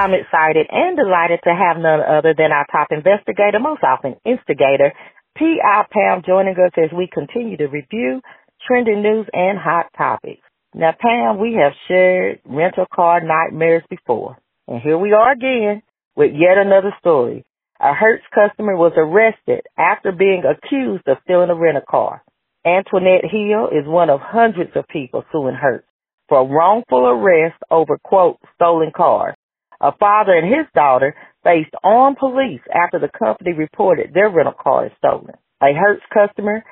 I'm 0.00 0.14
excited 0.14 0.66
and 0.70 0.96
delighted 0.96 1.40
to 1.44 1.52
have 1.52 1.76
none 1.76 2.00
other 2.00 2.32
than 2.32 2.52
our 2.52 2.64
top 2.72 2.88
investigator, 2.90 3.60
most 3.60 3.84
often 3.84 4.16
instigator, 4.24 4.94
P.I. 5.36 5.84
Pam, 5.92 6.22
joining 6.26 6.54
us 6.54 6.72
as 6.78 6.88
we 6.90 7.06
continue 7.06 7.58
to 7.58 7.66
review 7.66 8.22
trending 8.66 9.02
news 9.02 9.26
and 9.34 9.58
hot 9.58 9.92
topics. 9.98 10.40
Now, 10.74 10.92
Pam, 10.98 11.38
we 11.38 11.60
have 11.60 11.72
shared 11.86 12.40
rental 12.46 12.86
car 12.90 13.20
nightmares 13.20 13.82
before, 13.90 14.38
and 14.66 14.80
here 14.80 14.96
we 14.96 15.12
are 15.12 15.32
again 15.32 15.82
with 16.16 16.30
yet 16.32 16.56
another 16.56 16.96
story. 17.00 17.44
A 17.78 17.92
Hertz 17.92 18.24
customer 18.34 18.76
was 18.76 18.92
arrested 18.96 19.66
after 19.76 20.12
being 20.12 20.44
accused 20.48 21.06
of 21.08 21.18
stealing 21.24 21.50
a 21.50 21.54
rental 21.54 21.84
car. 21.86 22.22
Antoinette 22.64 23.28
Hill 23.30 23.68
is 23.68 23.84
one 23.84 24.08
of 24.08 24.20
hundreds 24.22 24.70
of 24.76 24.88
people 24.88 25.24
suing 25.30 25.56
Hertz 25.60 25.84
for 26.26 26.48
wrongful 26.48 27.06
arrest 27.06 27.60
over, 27.70 27.98
quote, 28.02 28.38
stolen 28.54 28.92
cars. 28.96 29.34
A 29.80 29.92
father 29.92 30.32
and 30.32 30.46
his 30.46 30.66
daughter 30.74 31.14
faced 31.42 31.74
armed 31.82 32.18
police 32.18 32.60
after 32.72 32.98
the 32.98 33.08
company 33.08 33.52
reported 33.52 34.12
their 34.12 34.28
rental 34.28 34.54
car 34.54 34.86
is 34.86 34.92
stolen. 34.98 35.34
A 35.62 35.72
Hertz 35.72 36.02
customer 36.12 36.64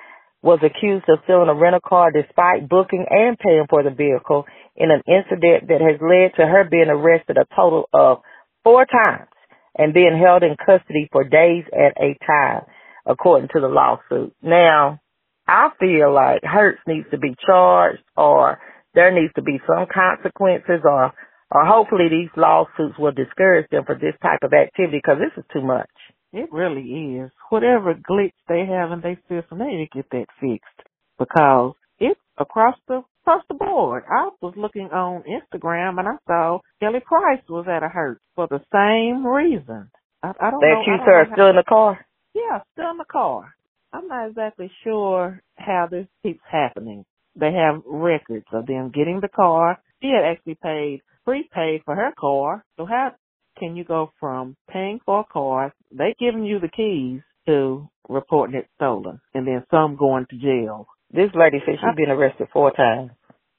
was 0.42 0.60
accused 0.62 1.08
of 1.08 1.18
stealing 1.24 1.48
a 1.48 1.54
rental 1.54 1.80
car 1.80 2.10
despite 2.12 2.68
booking 2.68 3.06
and 3.08 3.38
paying 3.38 3.66
for 3.68 3.82
the 3.82 3.90
vehicle 3.90 4.44
in 4.76 4.90
an 4.90 5.02
incident 5.06 5.68
that 5.68 5.80
has 5.80 6.00
led 6.00 6.36
to 6.36 6.46
her 6.46 6.68
being 6.70 6.88
arrested 6.88 7.36
a 7.36 7.46
total 7.56 7.88
of 7.92 8.18
four 8.62 8.86
times 8.86 9.28
and 9.76 9.94
being 9.94 10.18
held 10.20 10.42
in 10.42 10.56
custody 10.56 11.08
for 11.10 11.24
days 11.24 11.64
at 11.72 11.96
a 12.00 12.16
time, 12.26 12.62
according 13.06 13.48
to 13.48 13.60
the 13.60 13.68
lawsuit. 13.68 14.34
Now, 14.42 15.00
I 15.46 15.70
feel 15.80 16.12
like 16.12 16.40
Hertz 16.44 16.80
needs 16.86 17.06
to 17.10 17.18
be 17.18 17.34
charged 17.46 18.02
or 18.16 18.58
there 18.94 19.12
needs 19.12 19.32
to 19.34 19.42
be 19.42 19.60
some 19.66 19.86
consequences 19.92 20.82
or 20.84 21.12
or 21.50 21.64
hopefully 21.64 22.08
these 22.10 22.30
lawsuits 22.36 22.98
will 22.98 23.12
discourage 23.12 23.68
them 23.70 23.84
for 23.84 23.94
this 23.94 24.14
type 24.22 24.40
of 24.42 24.52
activity 24.52 24.98
because 24.98 25.18
this 25.18 25.36
is 25.36 25.48
too 25.52 25.62
much. 25.62 25.90
It 26.32 26.52
really 26.52 27.16
is. 27.20 27.30
Whatever 27.48 27.94
glitch 27.94 28.36
they 28.48 28.66
have 28.66 28.92
in 28.92 29.00
their 29.00 29.18
system, 29.28 29.58
they 29.58 29.66
need 29.66 29.88
to 29.92 29.98
get 29.98 30.10
that 30.10 30.26
fixed 30.40 30.88
because 31.18 31.74
it's 31.98 32.20
across 32.38 32.76
the 32.86 33.02
across 33.22 33.44
the 33.48 33.54
board. 33.54 34.04
I 34.10 34.28
was 34.40 34.54
looking 34.56 34.88
on 34.92 35.22
Instagram 35.24 35.98
and 35.98 36.08
I 36.08 36.16
saw 36.26 36.60
Kelly 36.80 37.00
Price 37.04 37.42
was 37.48 37.66
at 37.68 37.82
a 37.82 37.88
Hertz 37.88 38.20
for 38.34 38.46
the 38.48 38.60
same 38.72 39.26
reason. 39.26 39.90
I, 40.22 40.32
I 40.40 40.50
don't 40.50 40.60
they 40.60 40.68
know. 40.68 40.80
accused 40.82 41.02
her 41.06 41.22
of 41.22 41.28
still 41.32 41.48
in 41.48 41.56
the 41.56 41.64
car. 41.66 42.04
Yeah, 42.34 42.60
still 42.72 42.90
in 42.90 42.98
the 42.98 43.04
car. 43.10 43.54
I'm 43.92 44.06
not 44.08 44.28
exactly 44.28 44.70
sure 44.84 45.40
how 45.56 45.88
this 45.90 46.06
keeps 46.22 46.42
happening. 46.50 47.04
They 47.36 47.52
have 47.52 47.82
records 47.86 48.46
of 48.52 48.66
them 48.66 48.90
getting 48.94 49.20
the 49.20 49.28
car. 49.28 49.78
She 50.02 50.08
had 50.08 50.24
actually 50.30 50.56
paid 50.62 51.00
prepaid 51.28 51.82
for 51.84 51.94
her 51.94 52.12
car. 52.18 52.64
So 52.78 52.86
how 52.86 53.12
can 53.58 53.76
you 53.76 53.84
go 53.84 54.12
from 54.18 54.56
paying 54.70 55.00
for 55.04 55.20
a 55.20 55.24
car, 55.24 55.74
they 55.92 56.14
giving 56.18 56.44
you 56.44 56.58
the 56.58 56.68
keys 56.68 57.20
to 57.46 57.88
reporting 58.08 58.56
it 58.56 58.66
stolen, 58.76 59.20
and 59.34 59.46
then 59.46 59.64
some 59.70 59.96
going 59.96 60.26
to 60.30 60.36
jail? 60.36 60.86
This 61.10 61.30
lady 61.34 61.58
said 61.64 61.74
she's 61.80 61.96
been 61.96 62.10
arrested 62.10 62.48
four 62.52 62.72
times. 62.72 63.10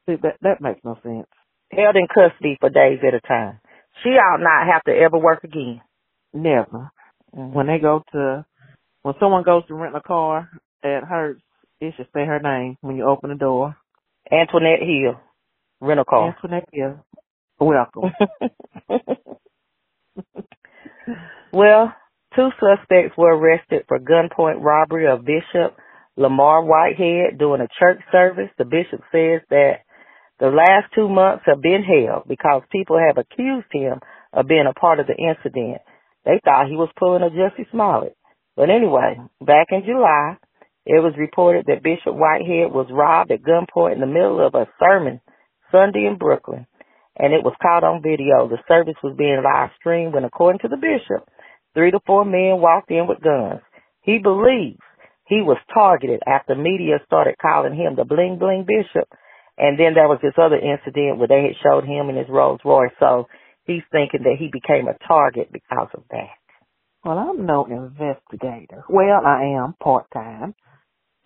See, 0.08 0.16
that 0.24 0.38
that 0.42 0.62
makes 0.62 0.80
no 0.84 0.98
sense. 1.04 1.28
Held 1.72 1.96
in 1.96 2.08
custody 2.08 2.58
for 2.60 2.70
days 2.70 3.00
at 3.08 3.14
a 3.14 3.22
time. 3.22 3.60
She 4.04 4.10
ought 4.10 4.40
not 4.40 4.72
have 4.74 4.84
to 4.84 4.92
ever 4.92 5.18
work 5.18 5.44
again. 5.44 5.82
Never. 6.34 6.92
Mm-hmm. 7.36 7.54
When 7.54 7.68
they 7.68 7.78
go 7.80 8.02
to, 8.14 8.46
when 9.04 9.14
someone 9.20 9.44
goes 9.44 9.66
to 9.68 9.76
rent 9.76 9.96
a 9.96 10.02
car 10.02 10.50
at 10.84 11.04
Hertz, 11.04 11.42
it 11.80 11.94
should 11.98 12.08
say 12.14 12.26
her 12.26 12.40
name 12.40 12.78
when 12.82 12.96
you 12.96 13.06
open 13.06 13.30
the 13.30 13.36
door. 13.36 13.76
Antoinette 14.32 14.80
Hill, 14.80 15.20
rental 15.82 16.06
car. 16.06 16.36
Antoinette 16.36 16.70
Hill, 16.72 17.04
Welcome. 17.60 18.12
well, 21.54 21.94
two 22.36 22.50
suspects 22.60 23.18
were 23.18 23.38
arrested 23.38 23.84
for 23.88 24.00
gunpoint 24.00 24.64
robbery 24.64 25.08
of 25.08 25.26
Bishop 25.26 25.76
Lamar 26.18 26.64
Whitehead 26.64 27.38
during 27.38 27.62
a 27.62 27.68
church 27.80 28.02
service. 28.12 28.50
The 28.58 28.66
bishop 28.66 29.02
says 29.12 29.42
that 29.50 29.80
the 30.40 30.48
last 30.48 30.94
two 30.96 31.10
months 31.10 31.44
have 31.48 31.62
been 31.62 31.84
hell 31.84 32.24
because 32.28 32.64
people 32.72 32.98
have 32.98 33.18
accused 33.18 33.68
him 33.74 34.00
of 34.34 34.48
being 34.48 34.68
a 34.70 34.74
part 34.80 35.00
of 35.00 35.08
the 35.08 35.16
incident. 35.16 35.82
They 36.26 36.40
thought 36.44 36.68
he 36.70 36.76
was 36.76 36.90
pulling 36.98 37.24
a 37.24 37.30
Jussie 37.30 37.70
Smollett. 37.72 38.16
But 38.56 38.70
anyway, 38.70 39.18
back 39.42 39.68
in 39.72 39.84
July, 39.86 40.38
it 40.86 41.04
was 41.04 41.14
reported 41.18 41.66
that 41.68 41.84
Bishop 41.84 42.16
Whitehead 42.16 42.72
was 42.72 42.88
robbed 42.92 43.32
at 43.32 43.44
gunpoint 43.44 43.96
in 43.96 44.02
the 44.02 44.08
middle 44.08 44.46
of 44.46 44.56
a 44.56 44.68
sermon 44.80 45.22
Sunday 45.72 46.06
in 46.06 46.18
Brooklyn 46.18 46.66
and 47.20 47.34
it 47.34 47.44
was 47.44 47.54
caught 47.62 47.84
on 47.84 48.02
video. 48.02 48.48
The 48.48 48.64
service 48.68 48.96
was 49.04 49.16
being 49.18 49.44
live 49.44 49.70
streamed 49.78 50.14
when, 50.14 50.24
according 50.24 50.60
to 50.60 50.70
the 50.70 50.80
bishop, 50.80 51.28
three 51.74 51.92
to 51.92 52.00
four 52.08 52.24
men 52.24 52.64
walked 52.64 52.90
in 52.90 53.08
with 53.08 53.22
guns. 53.22 53.60
He 54.02 54.18
believes 54.18 54.80
he 55.28 55.44
was 55.44 55.60
targeted 55.74 56.22
after 56.26 56.56
media 56.56 56.98
started 57.06 57.36
calling 57.40 57.76
him 57.76 57.96
the 57.96 58.06
bling 58.06 58.40
bling 58.40 58.66
bishop. 58.66 59.08
And 59.58 59.78
then 59.78 59.94
there 59.94 60.08
was 60.08 60.20
this 60.24 60.40
other 60.40 60.56
incident 60.56 61.20
where 61.20 61.28
they 61.28 61.44
had 61.44 61.60
showed 61.62 61.84
him 61.84 62.10
in 62.10 62.16
his 62.16 62.30
Rolls 62.30 62.62
Royce. 62.64 62.96
So 63.00 63.28
he's 63.66 63.84
thinking 63.92 64.24
that 64.24 64.40
he 64.40 64.48
became 64.48 64.88
a 64.88 64.98
target 65.06 65.52
because 65.52 65.90
of 65.94 66.04
that. 66.10 66.40
Well, 67.04 67.20
I'm 67.20 67.46
no 67.46 67.66
investigator. 67.66 68.84
Well, 68.90 69.22
I 69.26 69.60
am 69.60 69.76
part 69.82 70.08
time. 70.14 70.56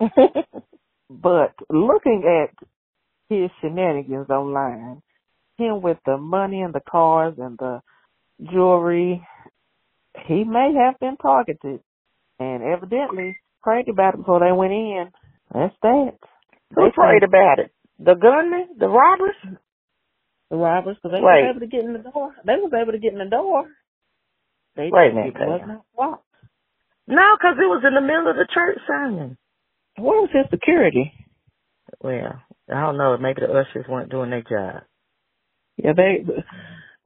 but 1.08 1.54
looking 1.70 2.24
at 2.26 2.50
his 3.28 3.50
shenanigans 3.60 4.28
online, 4.28 5.00
him 5.56 5.82
with 5.82 5.98
the 6.06 6.16
money 6.16 6.62
and 6.62 6.74
the 6.74 6.80
cars 6.80 7.34
and 7.38 7.58
the 7.58 7.80
jewelry, 8.50 9.26
he 10.26 10.44
may 10.44 10.72
have 10.84 10.98
been 11.00 11.16
targeted 11.16 11.80
and 12.38 12.62
evidently 12.62 13.36
prayed 13.62 13.88
about 13.88 14.14
it 14.14 14.18
before 14.18 14.40
they 14.40 14.52
went 14.52 14.72
in. 14.72 15.06
That's 15.52 15.74
that. 15.82 16.18
Who 16.74 16.90
prayed 16.92 17.22
about 17.22 17.58
it? 17.60 17.72
The 17.98 18.14
gunmen? 18.14 18.76
The 18.78 18.88
robbers? 18.88 19.36
The 20.50 20.56
robbers, 20.56 20.96
because 20.96 21.16
they 21.16 21.22
Wait. 21.22 21.42
were 21.42 21.50
able 21.50 21.60
to 21.60 21.66
get 21.66 21.84
in 21.84 21.92
the 21.92 22.10
door. 22.10 22.34
They 22.44 22.54
was 22.54 22.72
able 22.74 22.92
to 22.92 22.98
get 22.98 23.12
in 23.12 23.18
the 23.18 23.30
door. 23.30 23.66
They 24.76 24.90
Wait 24.92 25.12
a 25.12 25.14
minute. 25.14 25.34
It 25.38 25.98
locked. 25.98 26.24
No, 27.06 27.36
because 27.36 27.56
it 27.58 27.68
was 27.68 27.84
in 27.86 27.94
the 27.94 28.00
middle 28.00 28.30
of 28.30 28.36
the 28.36 28.48
church 28.52 28.78
sermon. 28.86 29.36
Where 29.96 30.22
was 30.22 30.30
his 30.32 30.46
security? 30.50 31.12
Well, 32.00 32.42
I 32.72 32.80
don't 32.80 32.96
know. 32.96 33.16
Maybe 33.18 33.42
the 33.42 33.52
ushers 33.52 33.86
weren't 33.88 34.10
doing 34.10 34.30
their 34.30 34.42
job. 34.42 34.82
Yeah, 35.76 35.92
they 35.96 36.24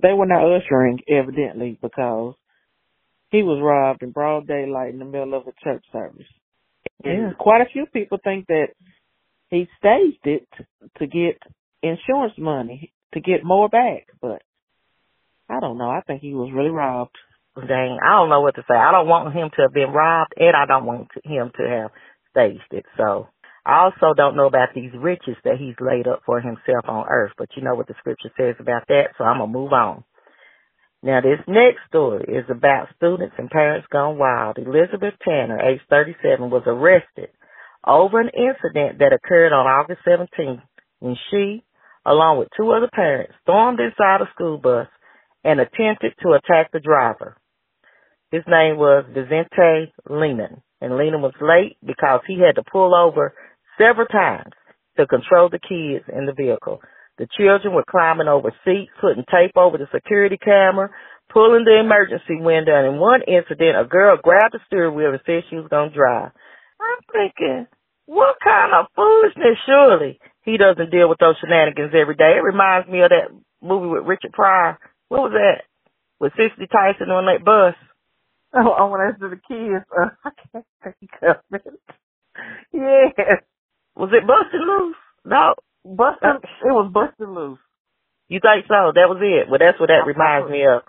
they 0.01 0.13
were 0.13 0.27
not 0.27 0.45
ushering 0.45 1.01
evidently 1.09 1.79
because 1.81 2.35
he 3.31 3.43
was 3.43 3.61
robbed 3.63 4.03
in 4.03 4.11
broad 4.11 4.47
daylight 4.47 4.93
in 4.93 4.99
the 4.99 5.05
middle 5.05 5.35
of 5.35 5.47
a 5.47 5.53
church 5.63 5.85
service. 5.93 6.27
And 7.05 7.23
yeah. 7.23 7.33
quite 7.39 7.61
a 7.61 7.71
few 7.73 7.87
people 7.87 8.19
think 8.23 8.47
that 8.49 8.69
he 9.51 9.69
staged 9.79 10.25
it 10.25 10.49
to 10.99 11.07
get 11.07 11.41
insurance 11.83 12.35
money 12.39 12.93
to 13.15 13.21
get 13.21 13.45
more 13.45 13.69
back. 13.69 14.07
But 14.21 14.43
I 15.49 15.61
don't 15.61 15.79
know. 15.79 15.91
I 15.91 16.03
think 16.07 16.21
he 16.21 16.35
was 16.35 16.53
really 16.55 16.71
robbed. 16.71 17.17
Dang, 17.57 17.99
I 18.05 18.17
don't 18.17 18.29
know 18.29 18.41
what 18.41 18.55
to 18.55 18.63
say. 18.69 18.77
I 18.77 18.93
don't 18.93 19.09
want 19.09 19.35
him 19.35 19.51
to 19.57 19.63
have 19.63 19.73
been 19.73 19.91
robbed, 19.91 20.35
and 20.37 20.55
I 20.55 20.67
don't 20.67 20.87
want 20.87 21.09
him 21.25 21.51
to 21.57 21.69
have 21.69 21.91
staged 22.31 22.71
it. 22.71 22.85
So 22.97 23.29
I 23.69 23.85
also 23.85 24.15
don't 24.17 24.35
know 24.35 24.47
about 24.47 24.71
these 24.75 24.93
riches 24.97 25.37
that 25.45 25.59
he's 25.59 25.77
laid 25.79 26.09
up 26.09 26.23
for 26.25 26.41
himself 26.41 26.89
on 26.89 27.05
earth, 27.07 27.33
but 27.37 27.51
you 27.55 27.63
know 27.63 27.75
what 27.75 27.87
the 27.87 27.95
scripture 27.99 28.33
says 28.35 28.55
about 28.59 28.89
that, 28.89 29.13
so 29.19 29.25
I'm 29.25 29.41
gonna 29.41 29.53
move 29.53 29.75
on. 29.75 30.05
Now 31.03 31.21
this 31.21 31.39
next 31.47 31.85
story 31.87 32.25
is 32.29 32.47
about 32.49 32.89
students 32.97 33.35
and 33.37 33.51
parents 33.51 33.87
gone 33.93 34.17
wild. 34.17 34.57
Elizabeth 34.57 35.13
Tanner, 35.23 35.61
age 35.61 35.83
37, 35.91 36.49
was 36.49 36.63
arrested 36.65 37.29
over 37.87 38.19
an 38.19 38.31
incident 38.33 39.01
that 39.01 39.13
occurred 39.13 39.53
on 39.53 39.67
August 39.67 40.01
17th 40.09 40.63
when 41.01 41.17
she, 41.31 41.63
along 42.07 42.39
with 42.39 42.49
two 42.57 42.73
other 42.73 42.89
parents, 42.91 43.35
stormed 43.43 43.81
inside 43.81 44.23
a 44.23 44.31
school 44.35 44.57
bus 44.57 44.89
and 45.45 45.61
attempted 45.61 46.15
to 46.23 46.33
attack 46.33 46.73
the 46.73 46.81
driver. 46.81 47.37
His 48.33 48.45
name 48.49 48.79
was 48.79 49.05
Vicente 49.09 49.93
Lehman, 50.09 50.63
and 50.81 50.97
Lehman 50.97 51.21
was 51.21 51.35
late 51.41 51.77
because 51.85 52.21
he 52.27 52.41
had 52.41 52.57
to 52.57 52.71
pull 52.73 52.95
over 52.95 53.35
several 53.79 54.07
times 54.07 54.53
to 54.99 55.07
control 55.07 55.49
the 55.49 55.63
kids 55.63 56.05
in 56.13 56.27
the 56.27 56.35
vehicle. 56.35 56.81
The 57.19 57.29
children 57.37 57.75
were 57.75 57.85
climbing 57.89 58.29
over 58.29 58.53
seats, 58.65 58.93
putting 59.01 59.25
tape 59.31 59.57
over 59.57 59.79
the 59.79 59.89
security 59.93 60.37
camera, 60.39 60.91
pulling 61.33 61.65
the 61.65 61.79
emergency 61.81 62.39
window, 62.39 62.75
and 62.75 62.95
in 62.95 63.01
one 63.01 63.23
incident, 63.27 63.79
a 63.79 63.85
girl 63.85 64.19
grabbed 64.23 64.55
the 64.55 64.61
steering 64.67 64.95
wheel 64.95 65.11
and 65.11 65.21
said 65.27 65.43
she 65.51 65.57
was 65.57 65.69
going 65.71 65.91
to 65.91 65.97
drive. 65.97 66.31
I'm 66.81 67.03
thinking, 67.11 67.67
what 68.07 68.37
kind 68.43 68.73
of 68.75 68.87
foolishness? 68.95 69.59
Surely 69.67 70.21
he 70.43 70.57
doesn't 70.57 70.91
deal 70.91 71.09
with 71.09 71.19
those 71.19 71.37
shenanigans 71.43 71.93
every 71.95 72.15
day. 72.15 72.39
It 72.39 72.47
reminds 72.47 72.89
me 72.89 73.03
of 73.03 73.11
that 73.11 73.35
movie 73.61 73.89
with 73.89 74.07
Richard 74.07 74.33
Pryor. 74.33 74.79
What 75.09 75.31
was 75.31 75.33
that? 75.35 75.67
With 76.21 76.33
Cicely 76.33 76.67
Tyson 76.67 77.11
on 77.11 77.27
that 77.27 77.45
bus. 77.45 77.75
Oh, 78.55 78.71
I 78.73 78.85
want 78.85 79.03
to 79.03 79.13
answer 79.13 79.29
the 79.29 79.43
kids. 79.45 79.85
Uh, 79.93 80.09
I 80.25 80.31
can't 80.53 80.67
think 80.83 81.11
of 81.23 81.37
it. 81.53 81.81
Yes. 82.73 83.43
Was 83.99 84.11
it 84.15 84.27
Busted 84.27 84.63
Loose? 84.63 84.97
No. 85.27 85.55
Busted, 85.85 86.39
it 86.63 86.71
was 86.71 86.91
Busted 86.95 87.29
Loose. 87.29 87.59
You 88.29 88.39
think 88.39 88.67
so? 88.71 88.95
That 88.95 89.11
was 89.11 89.19
it. 89.19 89.51
Well, 89.51 89.59
that's 89.59 89.81
what 89.81 89.91
that 89.91 90.07
reminds 90.07 90.51
me 90.51 90.63
of. 90.63 90.83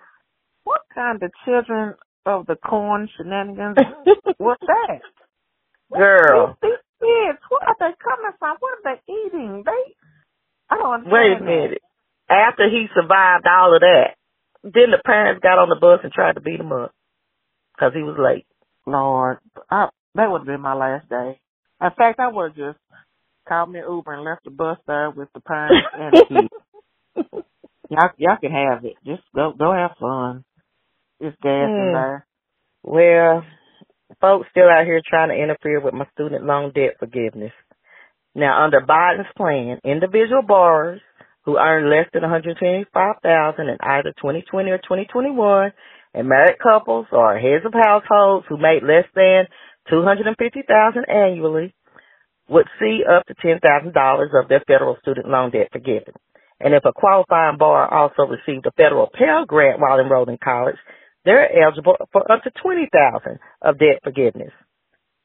What 0.64 0.82
kind 0.94 1.18
of 1.24 1.32
children 1.44 1.96
of 2.26 2.46
the 2.46 2.56
corn 2.56 3.10
shenanigans 3.18 3.78
was 4.40 4.58
that? 4.62 5.02
Girl. 5.90 6.58
These, 6.62 6.70
these 6.70 6.84
kids, 7.02 7.40
where 7.50 7.66
are 7.66 7.80
they 7.80 7.96
coming 7.98 8.36
from? 8.38 8.58
What 8.60 8.78
are 8.78 8.86
they 8.86 9.02
eating? 9.10 9.64
They, 9.66 9.96
I 10.70 10.78
don't 10.78 10.94
understand. 11.02 11.14
Wait 11.14 11.42
a 11.42 11.44
minute. 11.44 11.82
After 12.30 12.70
he 12.70 12.86
survived 12.94 13.48
all 13.50 13.74
of 13.74 13.82
that, 13.82 14.14
then 14.62 14.94
the 14.94 15.02
parents 15.04 15.42
got 15.42 15.58
on 15.58 15.70
the 15.70 15.82
bus 15.82 16.02
and 16.04 16.14
tried 16.14 16.34
to 16.36 16.42
beat 16.42 16.60
him 16.60 16.72
up 16.72 16.94
because 17.74 17.94
he 17.96 18.04
was 18.04 18.20
late. 18.20 18.46
Lord, 18.86 19.40
I, 19.72 19.90
that 20.14 20.30
would 20.30 20.40
have 20.40 20.48
been 20.48 20.62
my 20.62 20.76
last 20.76 21.10
day. 21.10 21.40
In 21.82 21.90
fact, 21.98 22.20
I 22.20 22.28
would 22.28 22.52
have 22.52 22.76
just 22.76 22.78
called 23.50 23.72
me 23.72 23.80
an 23.82 23.86
Uber 23.90 24.14
and 24.14 24.26
left 24.26 24.46
the 24.46 24.52
bus 24.52 24.80
there 24.88 25.12
with 25.12 25.30
the 25.36 25.42
the 25.94 26.20
kids. 26.30 26.50
y'all, 27.90 28.12
y'all 28.18 28.38
can 28.42 28.52
have 28.52 28.86
it. 28.86 28.98
Just 29.06 29.24
go, 29.36 29.54
go 29.58 29.74
have 29.74 29.92
fun. 30.00 30.46
It's 31.20 31.38
gas 31.44 31.72
in 31.78 31.92
Hmm. 31.92 31.94
there. 31.94 32.26
Well, 32.84 33.44
folks 34.22 34.48
still 34.52 34.70
out 34.70 34.86
here 34.86 35.02
trying 35.08 35.30
to 35.30 35.36
interfere 35.42 35.82
with 35.82 35.94
my 35.94 36.08
student 36.14 36.46
loan 36.46 36.72
debt 36.74 36.96
forgiveness. 37.00 37.54
Now, 38.36 38.64
under 38.64 38.82
Biden's 38.82 39.28
plan, 39.38 39.80
individual 39.84 40.44
borrowers 40.48 41.02
who 41.46 41.58
earn 41.58 41.90
less 41.90 42.08
than 42.14 42.24
125000 42.24 43.70
in 43.70 43.78
either 43.82 44.14
2020 44.22 44.72
or 44.72 44.78
2021, 44.80 45.74
and 46.14 46.28
married 46.30 46.58
couples 46.62 47.08
or 47.12 47.38
heads 47.40 47.66
of 47.66 47.74
households 47.74 48.46
who 48.50 48.58
make 48.58 48.84
less 48.84 49.06
than 49.16 49.46
250000 49.90 51.06
annually 51.10 51.74
would 52.50 52.68
see 52.80 53.02
up 53.06 53.26
to 53.28 53.36
$10,000 53.36 54.44
of 54.44 54.50
their 54.50 54.64
federal 54.68 54.98
student 55.02 55.28
loan 55.28 55.52
debt 55.52 55.70
forgiven. 55.72 56.14
And 56.60 56.74
if 56.74 56.84
a 56.84 56.94
qualifying 56.94 57.58
borrower 57.58 57.88
also 57.94 58.24
received 58.24 58.66
a 58.66 58.72
federal 58.72 59.08
Pell 59.08 59.46
Grant 59.46 59.80
while 59.80 60.00
enrolled 60.00 60.30
in 60.30 60.38
college, 60.44 60.76
they're 61.26 61.50
eligible 61.64 61.96
for 62.12 62.30
up 62.32 62.44
to 62.44 62.52
20000 62.62 63.40
of 63.62 63.80
debt 63.80 64.00
forgiveness. 64.04 64.52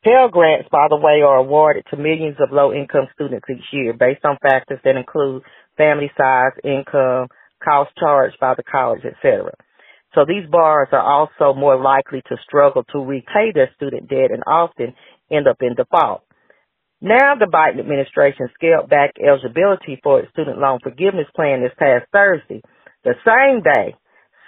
Pell 0.04 0.28
Grants, 0.28 0.68
by 0.70 0.86
the 0.90 0.96
way, 0.96 1.22
are 1.22 1.38
awarded 1.38 1.84
to 1.90 1.96
millions 1.96 2.36
of 2.38 2.52
low-income 2.52 3.08
students 3.14 3.46
each 3.48 3.64
year 3.72 3.94
based 3.94 4.24
on 4.24 4.36
factors 4.42 4.78
that 4.84 4.96
include 4.96 5.42
family 5.78 6.10
size, 6.16 6.52
income, 6.62 7.28
cost 7.64 7.90
charged 7.98 8.36
by 8.38 8.54
the 8.54 8.62
college, 8.62 9.02
etc. 9.04 9.52
So 10.14 10.26
these 10.26 10.48
borrowers 10.50 10.88
are 10.92 11.00
also 11.00 11.58
more 11.58 11.80
likely 11.80 12.22
to 12.28 12.36
struggle 12.46 12.84
to 12.92 12.98
repay 12.98 13.52
their 13.54 13.70
student 13.76 14.08
debt 14.08 14.30
and 14.30 14.44
often 14.46 14.94
end 15.30 15.48
up 15.48 15.56
in 15.62 15.74
default. 15.74 16.23
Now 17.04 17.36
the 17.36 17.44
Biden 17.44 17.84
administration 17.84 18.48
scaled 18.56 18.88
back 18.88 19.20
eligibility 19.20 20.00
for 20.02 20.20
its 20.20 20.32
student 20.32 20.56
loan 20.56 20.80
forgiveness 20.82 21.28
plan 21.36 21.60
this 21.60 21.76
past 21.76 22.08
Thursday. 22.10 22.62
The 23.04 23.12
same 23.28 23.60
day, 23.60 23.92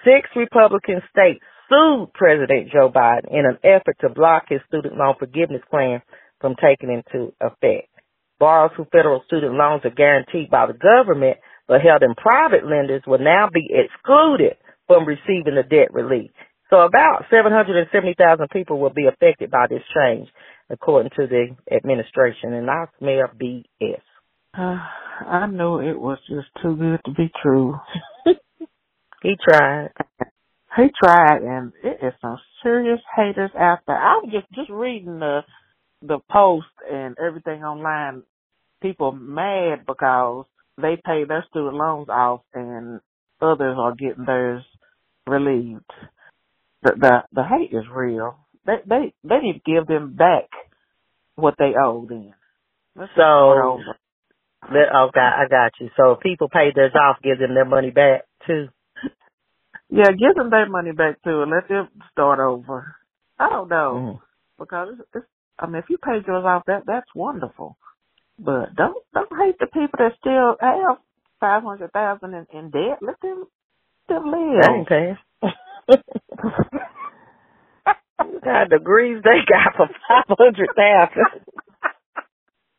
six 0.01 0.33
Republican 0.35 1.05
states 1.12 1.45
sued 1.69 2.14
President 2.14 2.73
Joe 2.73 2.88
Biden 2.88 3.29
in 3.29 3.45
an 3.45 3.59
effort 3.61 4.01
to 4.01 4.09
block 4.09 4.49
his 4.49 4.64
student 4.69 4.97
loan 4.97 5.16
forgiveness 5.19 5.61
plan 5.69 6.01
from 6.40 6.57
taking 6.57 6.88
into 6.88 7.37
effect. 7.45 7.92
Borrowers 8.40 8.73
whose 8.75 8.88
federal 8.90 9.21
student 9.27 9.53
loans 9.53 9.85
are 9.85 9.92
guaranteed 9.92 10.49
by 10.49 10.64
the 10.64 10.81
government 10.81 11.37
but 11.69 11.83
held 11.85 12.03
in 12.03 12.14
private 12.16 12.64
lenders 12.64 13.03
will 13.07 13.21
now 13.21 13.51
be 13.53 13.69
excluded 13.69 14.57
from 14.87 15.05
receiving 15.05 15.61
the 15.61 15.66
debt 15.69 15.92
relief. 15.92 16.31
So 16.71 16.81
about 16.81 17.29
770,000 17.31 18.49
people 18.51 18.81
will 18.81 18.97
be 18.97 19.07
affected 19.07 19.51
by 19.51 19.66
this 19.69 19.85
change, 19.95 20.29
according 20.71 21.11
to 21.17 21.27
the 21.27 21.57
administration, 21.75 22.53
and 22.55 22.71
I 22.71 22.87
smell 22.99 23.31
BS. 23.41 24.01
Uh, 24.57 24.79
I 25.27 25.47
knew 25.47 25.81
it 25.81 25.99
was 25.99 26.19
just 26.29 26.49
too 26.63 26.77
good 26.77 27.01
to 27.05 27.13
be 27.13 27.31
true. 27.43 27.75
He 29.23 29.35
tried. 29.43 29.91
He 30.77 30.85
tried, 31.03 31.43
and 31.43 31.73
it 31.83 31.99
is 32.05 32.13
some 32.21 32.39
serious 32.63 33.01
haters 33.17 33.51
out 33.59 33.81
there. 33.87 33.97
I 33.97 34.21
was 34.23 34.31
just 34.33 34.47
just 34.55 34.71
reading 34.71 35.19
the 35.19 35.41
the 36.03 36.19
post 36.31 36.67
and 36.91 37.17
everything 37.19 37.65
online. 37.65 38.23
People 38.83 39.13
mad 39.13 39.87
because 39.87 40.45
they 40.81 40.97
pay 41.05 41.25
their 41.25 41.45
student 41.51 41.75
loans 41.75 42.09
off, 42.09 42.43
and 42.55 43.01
others 43.41 43.77
are 43.79 43.95
getting 43.95 44.27
theirs 44.27 44.63
relieved. 45.27 45.91
The 46.83 46.93
the 47.01 47.23
the 47.33 47.45
hate 47.45 47.77
is 47.77 47.85
real. 47.93 48.37
They 48.67 48.77
they 48.87 49.15
they 49.25 49.39
need 49.41 49.63
to 49.65 49.73
give 49.73 49.87
them 49.87 50.15
back 50.17 50.45
what 51.37 51.55
they 51.59 51.73
owe. 51.83 52.07
them. 52.09 52.35
Let's 52.97 53.13
So, 53.17 53.23
over. 53.25 53.99
that, 54.71 54.89
oh, 54.95 55.11
God, 55.15 55.33
I 55.35 55.49
got 55.51 55.73
you. 55.81 55.91
So 55.97 56.13
if 56.13 56.21
people 56.21 56.49
pay 56.49 56.73
theirs 56.75 56.93
off, 56.95 57.19
give 57.23 57.39
them 57.39 57.55
their 57.55 57.65
money 57.67 57.91
back 57.91 58.23
too. 58.47 58.69
yeah, 59.91 60.13
give 60.13 60.37
them 60.37 60.51
their 60.51 60.69
money 60.69 60.93
back 60.93 61.23
too, 61.25 61.43
and 61.43 61.51
let 61.51 61.69
them 61.69 61.89
start 62.13 62.41
over. 62.41 62.95
I 63.39 63.51
don't 63.51 63.69
know. 63.71 63.99
Mm. 63.99 64.21
because 64.59 64.91
it's, 65.01 65.09
it's 65.15 65.27
I 65.59 65.67
mean 65.67 65.77
if 65.77 65.87
you 65.91 65.99
paid 65.99 66.27
yours 66.27 66.45
off 66.47 66.65
that 66.69 66.85
that's 66.87 67.09
wonderful. 67.17 67.79
But 68.39 68.75
don't 68.77 69.03
don't 69.15 69.31
hate 69.41 69.59
the 69.61 69.67
people 69.67 69.99
that 69.99 70.13
still 70.21 70.57
have 70.61 70.99
five 71.41 71.63
hundred 71.65 71.93
thousand 71.93 72.35
in, 72.35 72.47
in 72.59 72.71
debt. 72.71 73.01
Let 73.03 73.21
them 73.23 73.47
them 74.09 74.25
That 74.57 74.71
live. 74.71 74.77
ain't 74.77 74.89
the 78.43 78.67
degrees 78.79 79.23
they 79.23 79.41
got 79.49 79.77
for 79.77 79.89
five 80.09 80.37
hundred 80.39 80.69
thousand. 80.77 81.45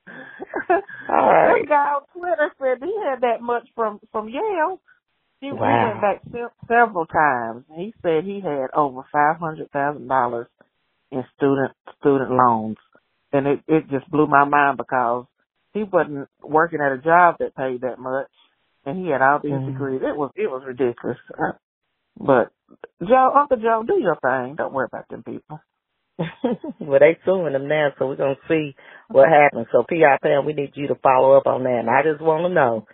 All 1.10 1.28
right. 1.32 1.62
That 1.62 1.70
guy 1.70 1.94
on 1.96 2.02
Twitter 2.14 2.52
said 2.62 2.84
he 2.84 2.96
had 3.04 3.22
that 3.22 3.42
much 3.42 3.68
from 3.76 4.00
from 4.12 4.30
Yale. 4.30 4.80
He, 5.40 5.52
Wow. 5.52 5.90
went 5.90 6.02
back 6.02 6.22
se- 6.32 6.68
several 6.68 7.06
times. 7.06 7.66
He 7.76 7.94
said 8.02 8.24
he 8.24 8.40
had 8.42 8.68
over 8.74 9.02
five 9.12 9.38
hundred 9.40 9.70
thousand 9.72 10.08
dollars 10.08 10.48
in 11.12 11.24
student 11.36 11.72
student 12.00 12.32
loans, 12.32 12.78
and 13.32 13.46
it 13.48 13.60
it 13.68 13.90
just 13.90 14.10
blew 14.10 14.28
my 14.28 14.46
mind 14.46 14.78
because 14.78 15.26
he 15.74 15.84
wasn't 15.84 16.28
working 16.42 16.80
at 16.82 16.92
a 16.92 16.98
job 16.98 17.36
that 17.40 17.56
paid 17.56 17.82
that 17.82 18.00
much, 18.00 18.28
and 18.86 18.98
he 19.04 19.12
had 19.12 19.22
all 19.22 19.40
these 19.44 19.52
Mhm. 19.52 19.68
degrees. 19.74 20.02
It 20.04 20.16
was 20.18 20.32
it 20.36 20.50
was 20.50 20.64
ridiculous. 20.66 21.18
Uh, 21.38 21.52
But 22.20 22.52
Joe, 23.02 23.32
Uncle 23.36 23.58
Joe, 23.58 23.84
do 23.86 24.00
your 24.00 24.18
thing. 24.22 24.56
Don't 24.56 24.74
worry 24.74 24.88
about 24.92 25.08
them 25.10 25.24
people. 25.24 25.60
well, 26.80 27.00
they 27.00 27.18
suing 27.26 27.54
them 27.54 27.68
now, 27.68 27.90
so 27.98 28.08
we're 28.08 28.16
gonna 28.16 28.36
see 28.48 28.76
what 29.10 29.30
happens. 29.30 29.68
So, 29.72 29.84
P.I. 29.88 30.18
Pam, 30.22 30.46
we 30.46 30.54
need 30.54 30.72
you 30.74 30.88
to 30.88 30.96
follow 30.96 31.38
up 31.38 31.46
on 31.46 31.64
that. 31.64 31.86
And 31.86 31.90
I 31.90 32.02
just 32.02 32.22
want 32.22 32.50
to 32.50 32.54
know 32.54 32.88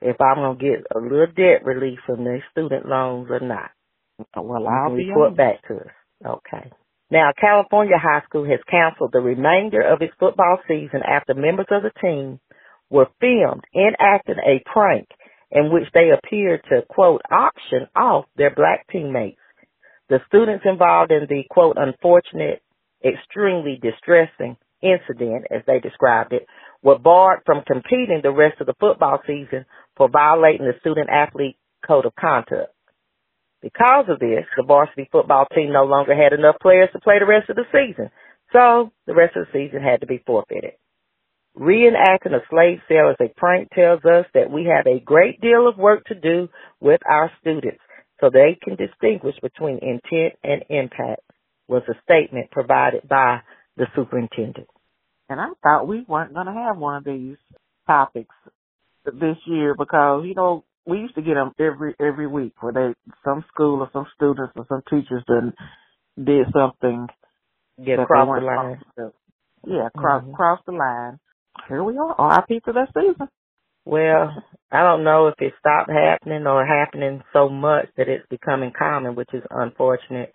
if 0.00 0.20
I'm 0.20 0.36
gonna 0.36 0.58
get 0.58 0.86
a 0.94 0.98
little 0.98 1.26
debt 1.26 1.64
relief 1.64 2.00
from 2.06 2.24
their 2.24 2.44
student 2.50 2.86
loans 2.86 3.28
or 3.30 3.40
not. 3.40 3.70
Well, 4.36 4.66
I'll 4.66 4.96
be 4.96 5.08
report 5.08 5.30
on. 5.30 5.36
back 5.36 5.66
to 5.68 5.76
us. 5.76 5.92
Okay. 6.24 6.72
Now, 7.10 7.30
California 7.40 7.96
High 8.02 8.22
School 8.24 8.46
has 8.46 8.58
canceled 8.68 9.12
the 9.12 9.20
remainder 9.20 9.80
of 9.80 10.02
its 10.02 10.14
football 10.18 10.58
season 10.66 11.02
after 11.06 11.34
members 11.34 11.66
of 11.70 11.82
the 11.82 11.92
team 12.00 12.40
were 12.90 13.06
filmed 13.20 13.64
enacting 13.74 14.42
a 14.44 14.62
prank 14.72 15.06
in 15.56 15.72
which 15.72 15.88
they 15.94 16.10
appeared 16.10 16.62
to, 16.68 16.82
quote, 16.86 17.22
auction 17.30 17.88
off 17.96 18.26
their 18.36 18.54
black 18.54 18.86
teammates. 18.92 19.40
The 20.10 20.18
students 20.28 20.66
involved 20.68 21.10
in 21.10 21.26
the, 21.30 21.44
quote, 21.50 21.78
unfortunate, 21.78 22.62
extremely 23.02 23.80
distressing 23.80 24.58
incident, 24.82 25.46
as 25.50 25.62
they 25.66 25.80
described 25.80 26.34
it, 26.34 26.46
were 26.82 26.98
barred 26.98 27.40
from 27.46 27.64
competing 27.66 28.20
the 28.22 28.30
rest 28.30 28.60
of 28.60 28.66
the 28.66 28.76
football 28.78 29.18
season 29.26 29.64
for 29.96 30.10
violating 30.10 30.66
the 30.66 30.78
student 30.80 31.08
athlete 31.08 31.56
code 31.86 32.04
of 32.04 32.14
conduct. 32.14 32.72
Because 33.62 34.04
of 34.10 34.18
this, 34.18 34.44
the 34.58 34.62
varsity 34.62 35.08
football 35.10 35.46
team 35.54 35.72
no 35.72 35.84
longer 35.84 36.14
had 36.14 36.38
enough 36.38 36.56
players 36.60 36.90
to 36.92 37.00
play 37.00 37.18
the 37.18 37.26
rest 37.26 37.48
of 37.48 37.56
the 37.56 37.64
season, 37.72 38.10
so 38.52 38.92
the 39.06 39.14
rest 39.14 39.34
of 39.36 39.46
the 39.46 39.52
season 39.58 39.82
had 39.82 40.02
to 40.02 40.06
be 40.06 40.22
forfeited. 40.26 40.72
Reenacting 41.58 42.34
a 42.34 42.42
slave 42.50 42.80
sale 42.88 43.10
as 43.10 43.16
a 43.20 43.32
prank 43.34 43.70
tells 43.70 44.04
us 44.04 44.26
that 44.34 44.50
we 44.50 44.66
have 44.66 44.86
a 44.86 45.00
great 45.00 45.40
deal 45.40 45.66
of 45.68 45.78
work 45.78 46.04
to 46.06 46.14
do 46.14 46.48
with 46.80 47.00
our 47.08 47.30
students 47.40 47.80
so 48.20 48.30
they 48.30 48.58
can 48.62 48.76
distinguish 48.76 49.34
between 49.42 49.78
intent 49.78 50.34
and 50.44 50.64
impact 50.68 51.22
was 51.68 51.82
a 51.88 51.94
statement 52.04 52.50
provided 52.50 53.08
by 53.08 53.40
the 53.76 53.86
superintendent. 53.94 54.68
And 55.28 55.40
I 55.40 55.48
thought 55.62 55.88
we 55.88 56.04
weren't 56.06 56.34
going 56.34 56.46
to 56.46 56.52
have 56.52 56.78
one 56.78 56.96
of 56.96 57.04
these 57.04 57.36
topics 57.86 58.34
this 59.04 59.36
year 59.46 59.74
because, 59.76 60.24
you 60.26 60.34
know, 60.34 60.64
we 60.86 60.98
used 60.98 61.16
to 61.16 61.22
get 61.22 61.34
them 61.34 61.52
every 61.58 61.94
every 62.00 62.28
week 62.28 62.54
where 62.60 62.72
they 62.72 62.94
some 63.24 63.44
school 63.52 63.80
or 63.80 63.90
some 63.92 64.06
students 64.14 64.52
or 64.54 64.66
some 64.68 64.82
teachers 64.88 65.24
done 65.26 65.52
did 66.16 66.46
something 66.52 67.08
Get 67.84 67.98
across 67.98 68.40
the 68.40 68.46
line. 68.46 68.80
Yeah, 69.66 69.88
cross 69.96 70.22
mm-hmm. 70.22 70.32
cross 70.32 70.60
the 70.64 70.72
line. 70.72 71.18
Here 71.68 71.82
we 71.82 71.98
are, 71.98 72.16
RIP 72.48 72.64
to 72.64 72.72
that 72.72 72.88
season. 72.94 73.28
Well, 73.84 74.42
I 74.72 74.82
don't 74.82 75.04
know 75.04 75.28
if 75.28 75.34
it 75.40 75.54
stopped 75.60 75.90
happening 75.90 76.46
or 76.46 76.66
happening 76.66 77.22
so 77.32 77.48
much 77.48 77.86
that 77.96 78.08
it's 78.08 78.26
becoming 78.30 78.72
common, 78.76 79.14
which 79.14 79.30
is 79.32 79.42
unfortunate. 79.50 80.32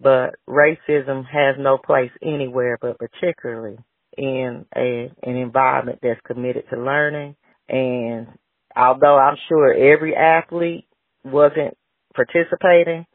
But 0.00 0.34
racism 0.48 1.24
has 1.26 1.56
no 1.58 1.78
place 1.78 2.10
anywhere, 2.22 2.78
but 2.80 2.98
particularly 2.98 3.78
in 4.16 4.66
a 4.76 5.12
an 5.22 5.36
environment 5.36 6.00
that's 6.02 6.20
committed 6.26 6.64
to 6.70 6.80
learning. 6.80 7.36
And 7.68 8.28
although 8.76 9.18
I'm 9.18 9.36
sure 9.48 9.72
every 9.72 10.16
athlete 10.16 10.86
wasn't 11.24 11.76
participating, 12.14 13.06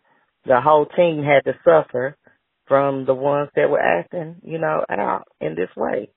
the 0.46 0.62
whole 0.62 0.86
team 0.86 1.24
had 1.24 1.46
to 1.52 1.58
suffer 1.64 2.18
from 2.68 3.06
the 3.06 3.14
ones 3.14 3.50
that 3.56 3.70
were 3.70 3.82
acting, 3.82 4.38
you 4.44 4.60
know, 4.60 4.84
out 4.90 5.24
in 5.42 5.56
this 5.56 5.70
way. 5.76 6.10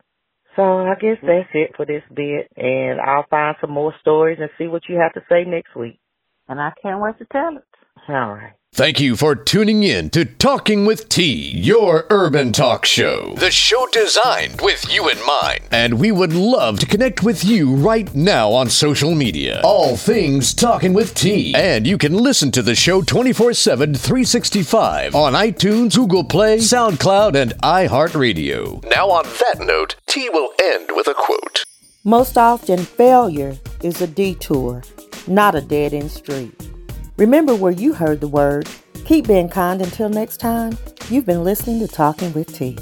So 0.56 0.62
I 0.62 0.94
guess 1.00 1.18
that's 1.22 1.48
it 1.54 1.72
for 1.76 1.86
this 1.86 2.02
bit, 2.14 2.48
and 2.56 3.00
I'll 3.00 3.26
find 3.30 3.56
some 3.60 3.70
more 3.72 3.94
stories 4.00 4.38
and 4.40 4.50
see 4.58 4.66
what 4.66 4.82
you 4.88 4.96
have 4.96 5.12
to 5.14 5.22
say 5.30 5.44
next 5.44 5.76
week. 5.76 6.00
And 6.48 6.60
I 6.60 6.72
can't 6.82 7.00
wait 7.00 7.18
to 7.18 7.26
tell 7.32 7.56
it. 7.56 7.64
All 8.08 8.34
right. 8.34 8.54
Thank 8.72 9.00
you 9.00 9.16
for 9.16 9.35
tuning 9.35 9.83
in 9.83 10.11
to 10.11 10.24
Talking 10.24 10.87
with 10.87 11.09
T, 11.09 11.50
your 11.50 12.06
urban 12.09 12.52
talk 12.52 12.87
show. 12.87 13.35
The 13.35 13.50
show 13.50 13.85
designed 13.92 14.61
with 14.61 14.90
you 14.90 15.09
in 15.09 15.18
mind. 15.26 15.61
And 15.72 15.98
we 15.98 16.12
would 16.12 16.33
love 16.33 16.78
to 16.78 16.87
connect 16.87 17.24
with 17.24 17.44
you 17.44 17.74
right 17.74 18.14
now 18.14 18.52
on 18.52 18.70
social 18.70 19.12
media. 19.14 19.61
All 19.64 19.96
things 19.96 20.54
Talking 20.54 20.94
with 20.94 21.14
T. 21.16 21.52
And 21.54 21.85
you 21.85 21.98
can 21.98 22.14
listen 22.14 22.52
to 22.52 22.62
the 22.62 22.76
show 22.76 23.02
24 23.02 23.54
7, 23.54 23.92
365 23.92 25.16
on 25.16 25.33
iTunes, 25.33 25.96
Google 25.96 26.24
Play, 26.24 26.59
SoundCloud, 26.59 27.35
and 27.35 27.52
iHeartRadio. 27.62 28.88
Now, 28.88 29.11
on 29.11 29.24
that 29.24 29.66
note, 29.66 29.96
T 30.06 30.30
will 30.30 30.52
end 30.62 30.90
with 30.94 31.09
a 31.09 31.14
quote 31.14 31.64
Most 32.04 32.38
often, 32.38 32.78
failure 32.78 33.59
is 33.83 34.00
a 34.00 34.06
detour, 34.06 34.85
not 35.26 35.56
a 35.56 35.61
dead 35.61 35.92
end 35.92 36.12
street. 36.12 36.69
Remember 37.20 37.54
where 37.54 37.70
you 37.70 37.92
heard 37.92 38.22
the 38.22 38.28
word. 38.28 38.66
Keep 39.04 39.26
being 39.26 39.50
kind 39.50 39.83
until 39.83 40.09
next 40.09 40.38
time. 40.38 40.78
You've 41.11 41.26
been 41.26 41.44
listening 41.44 41.78
to 41.80 41.87
Talking 41.87 42.33
with 42.33 42.50
T. 42.54 42.78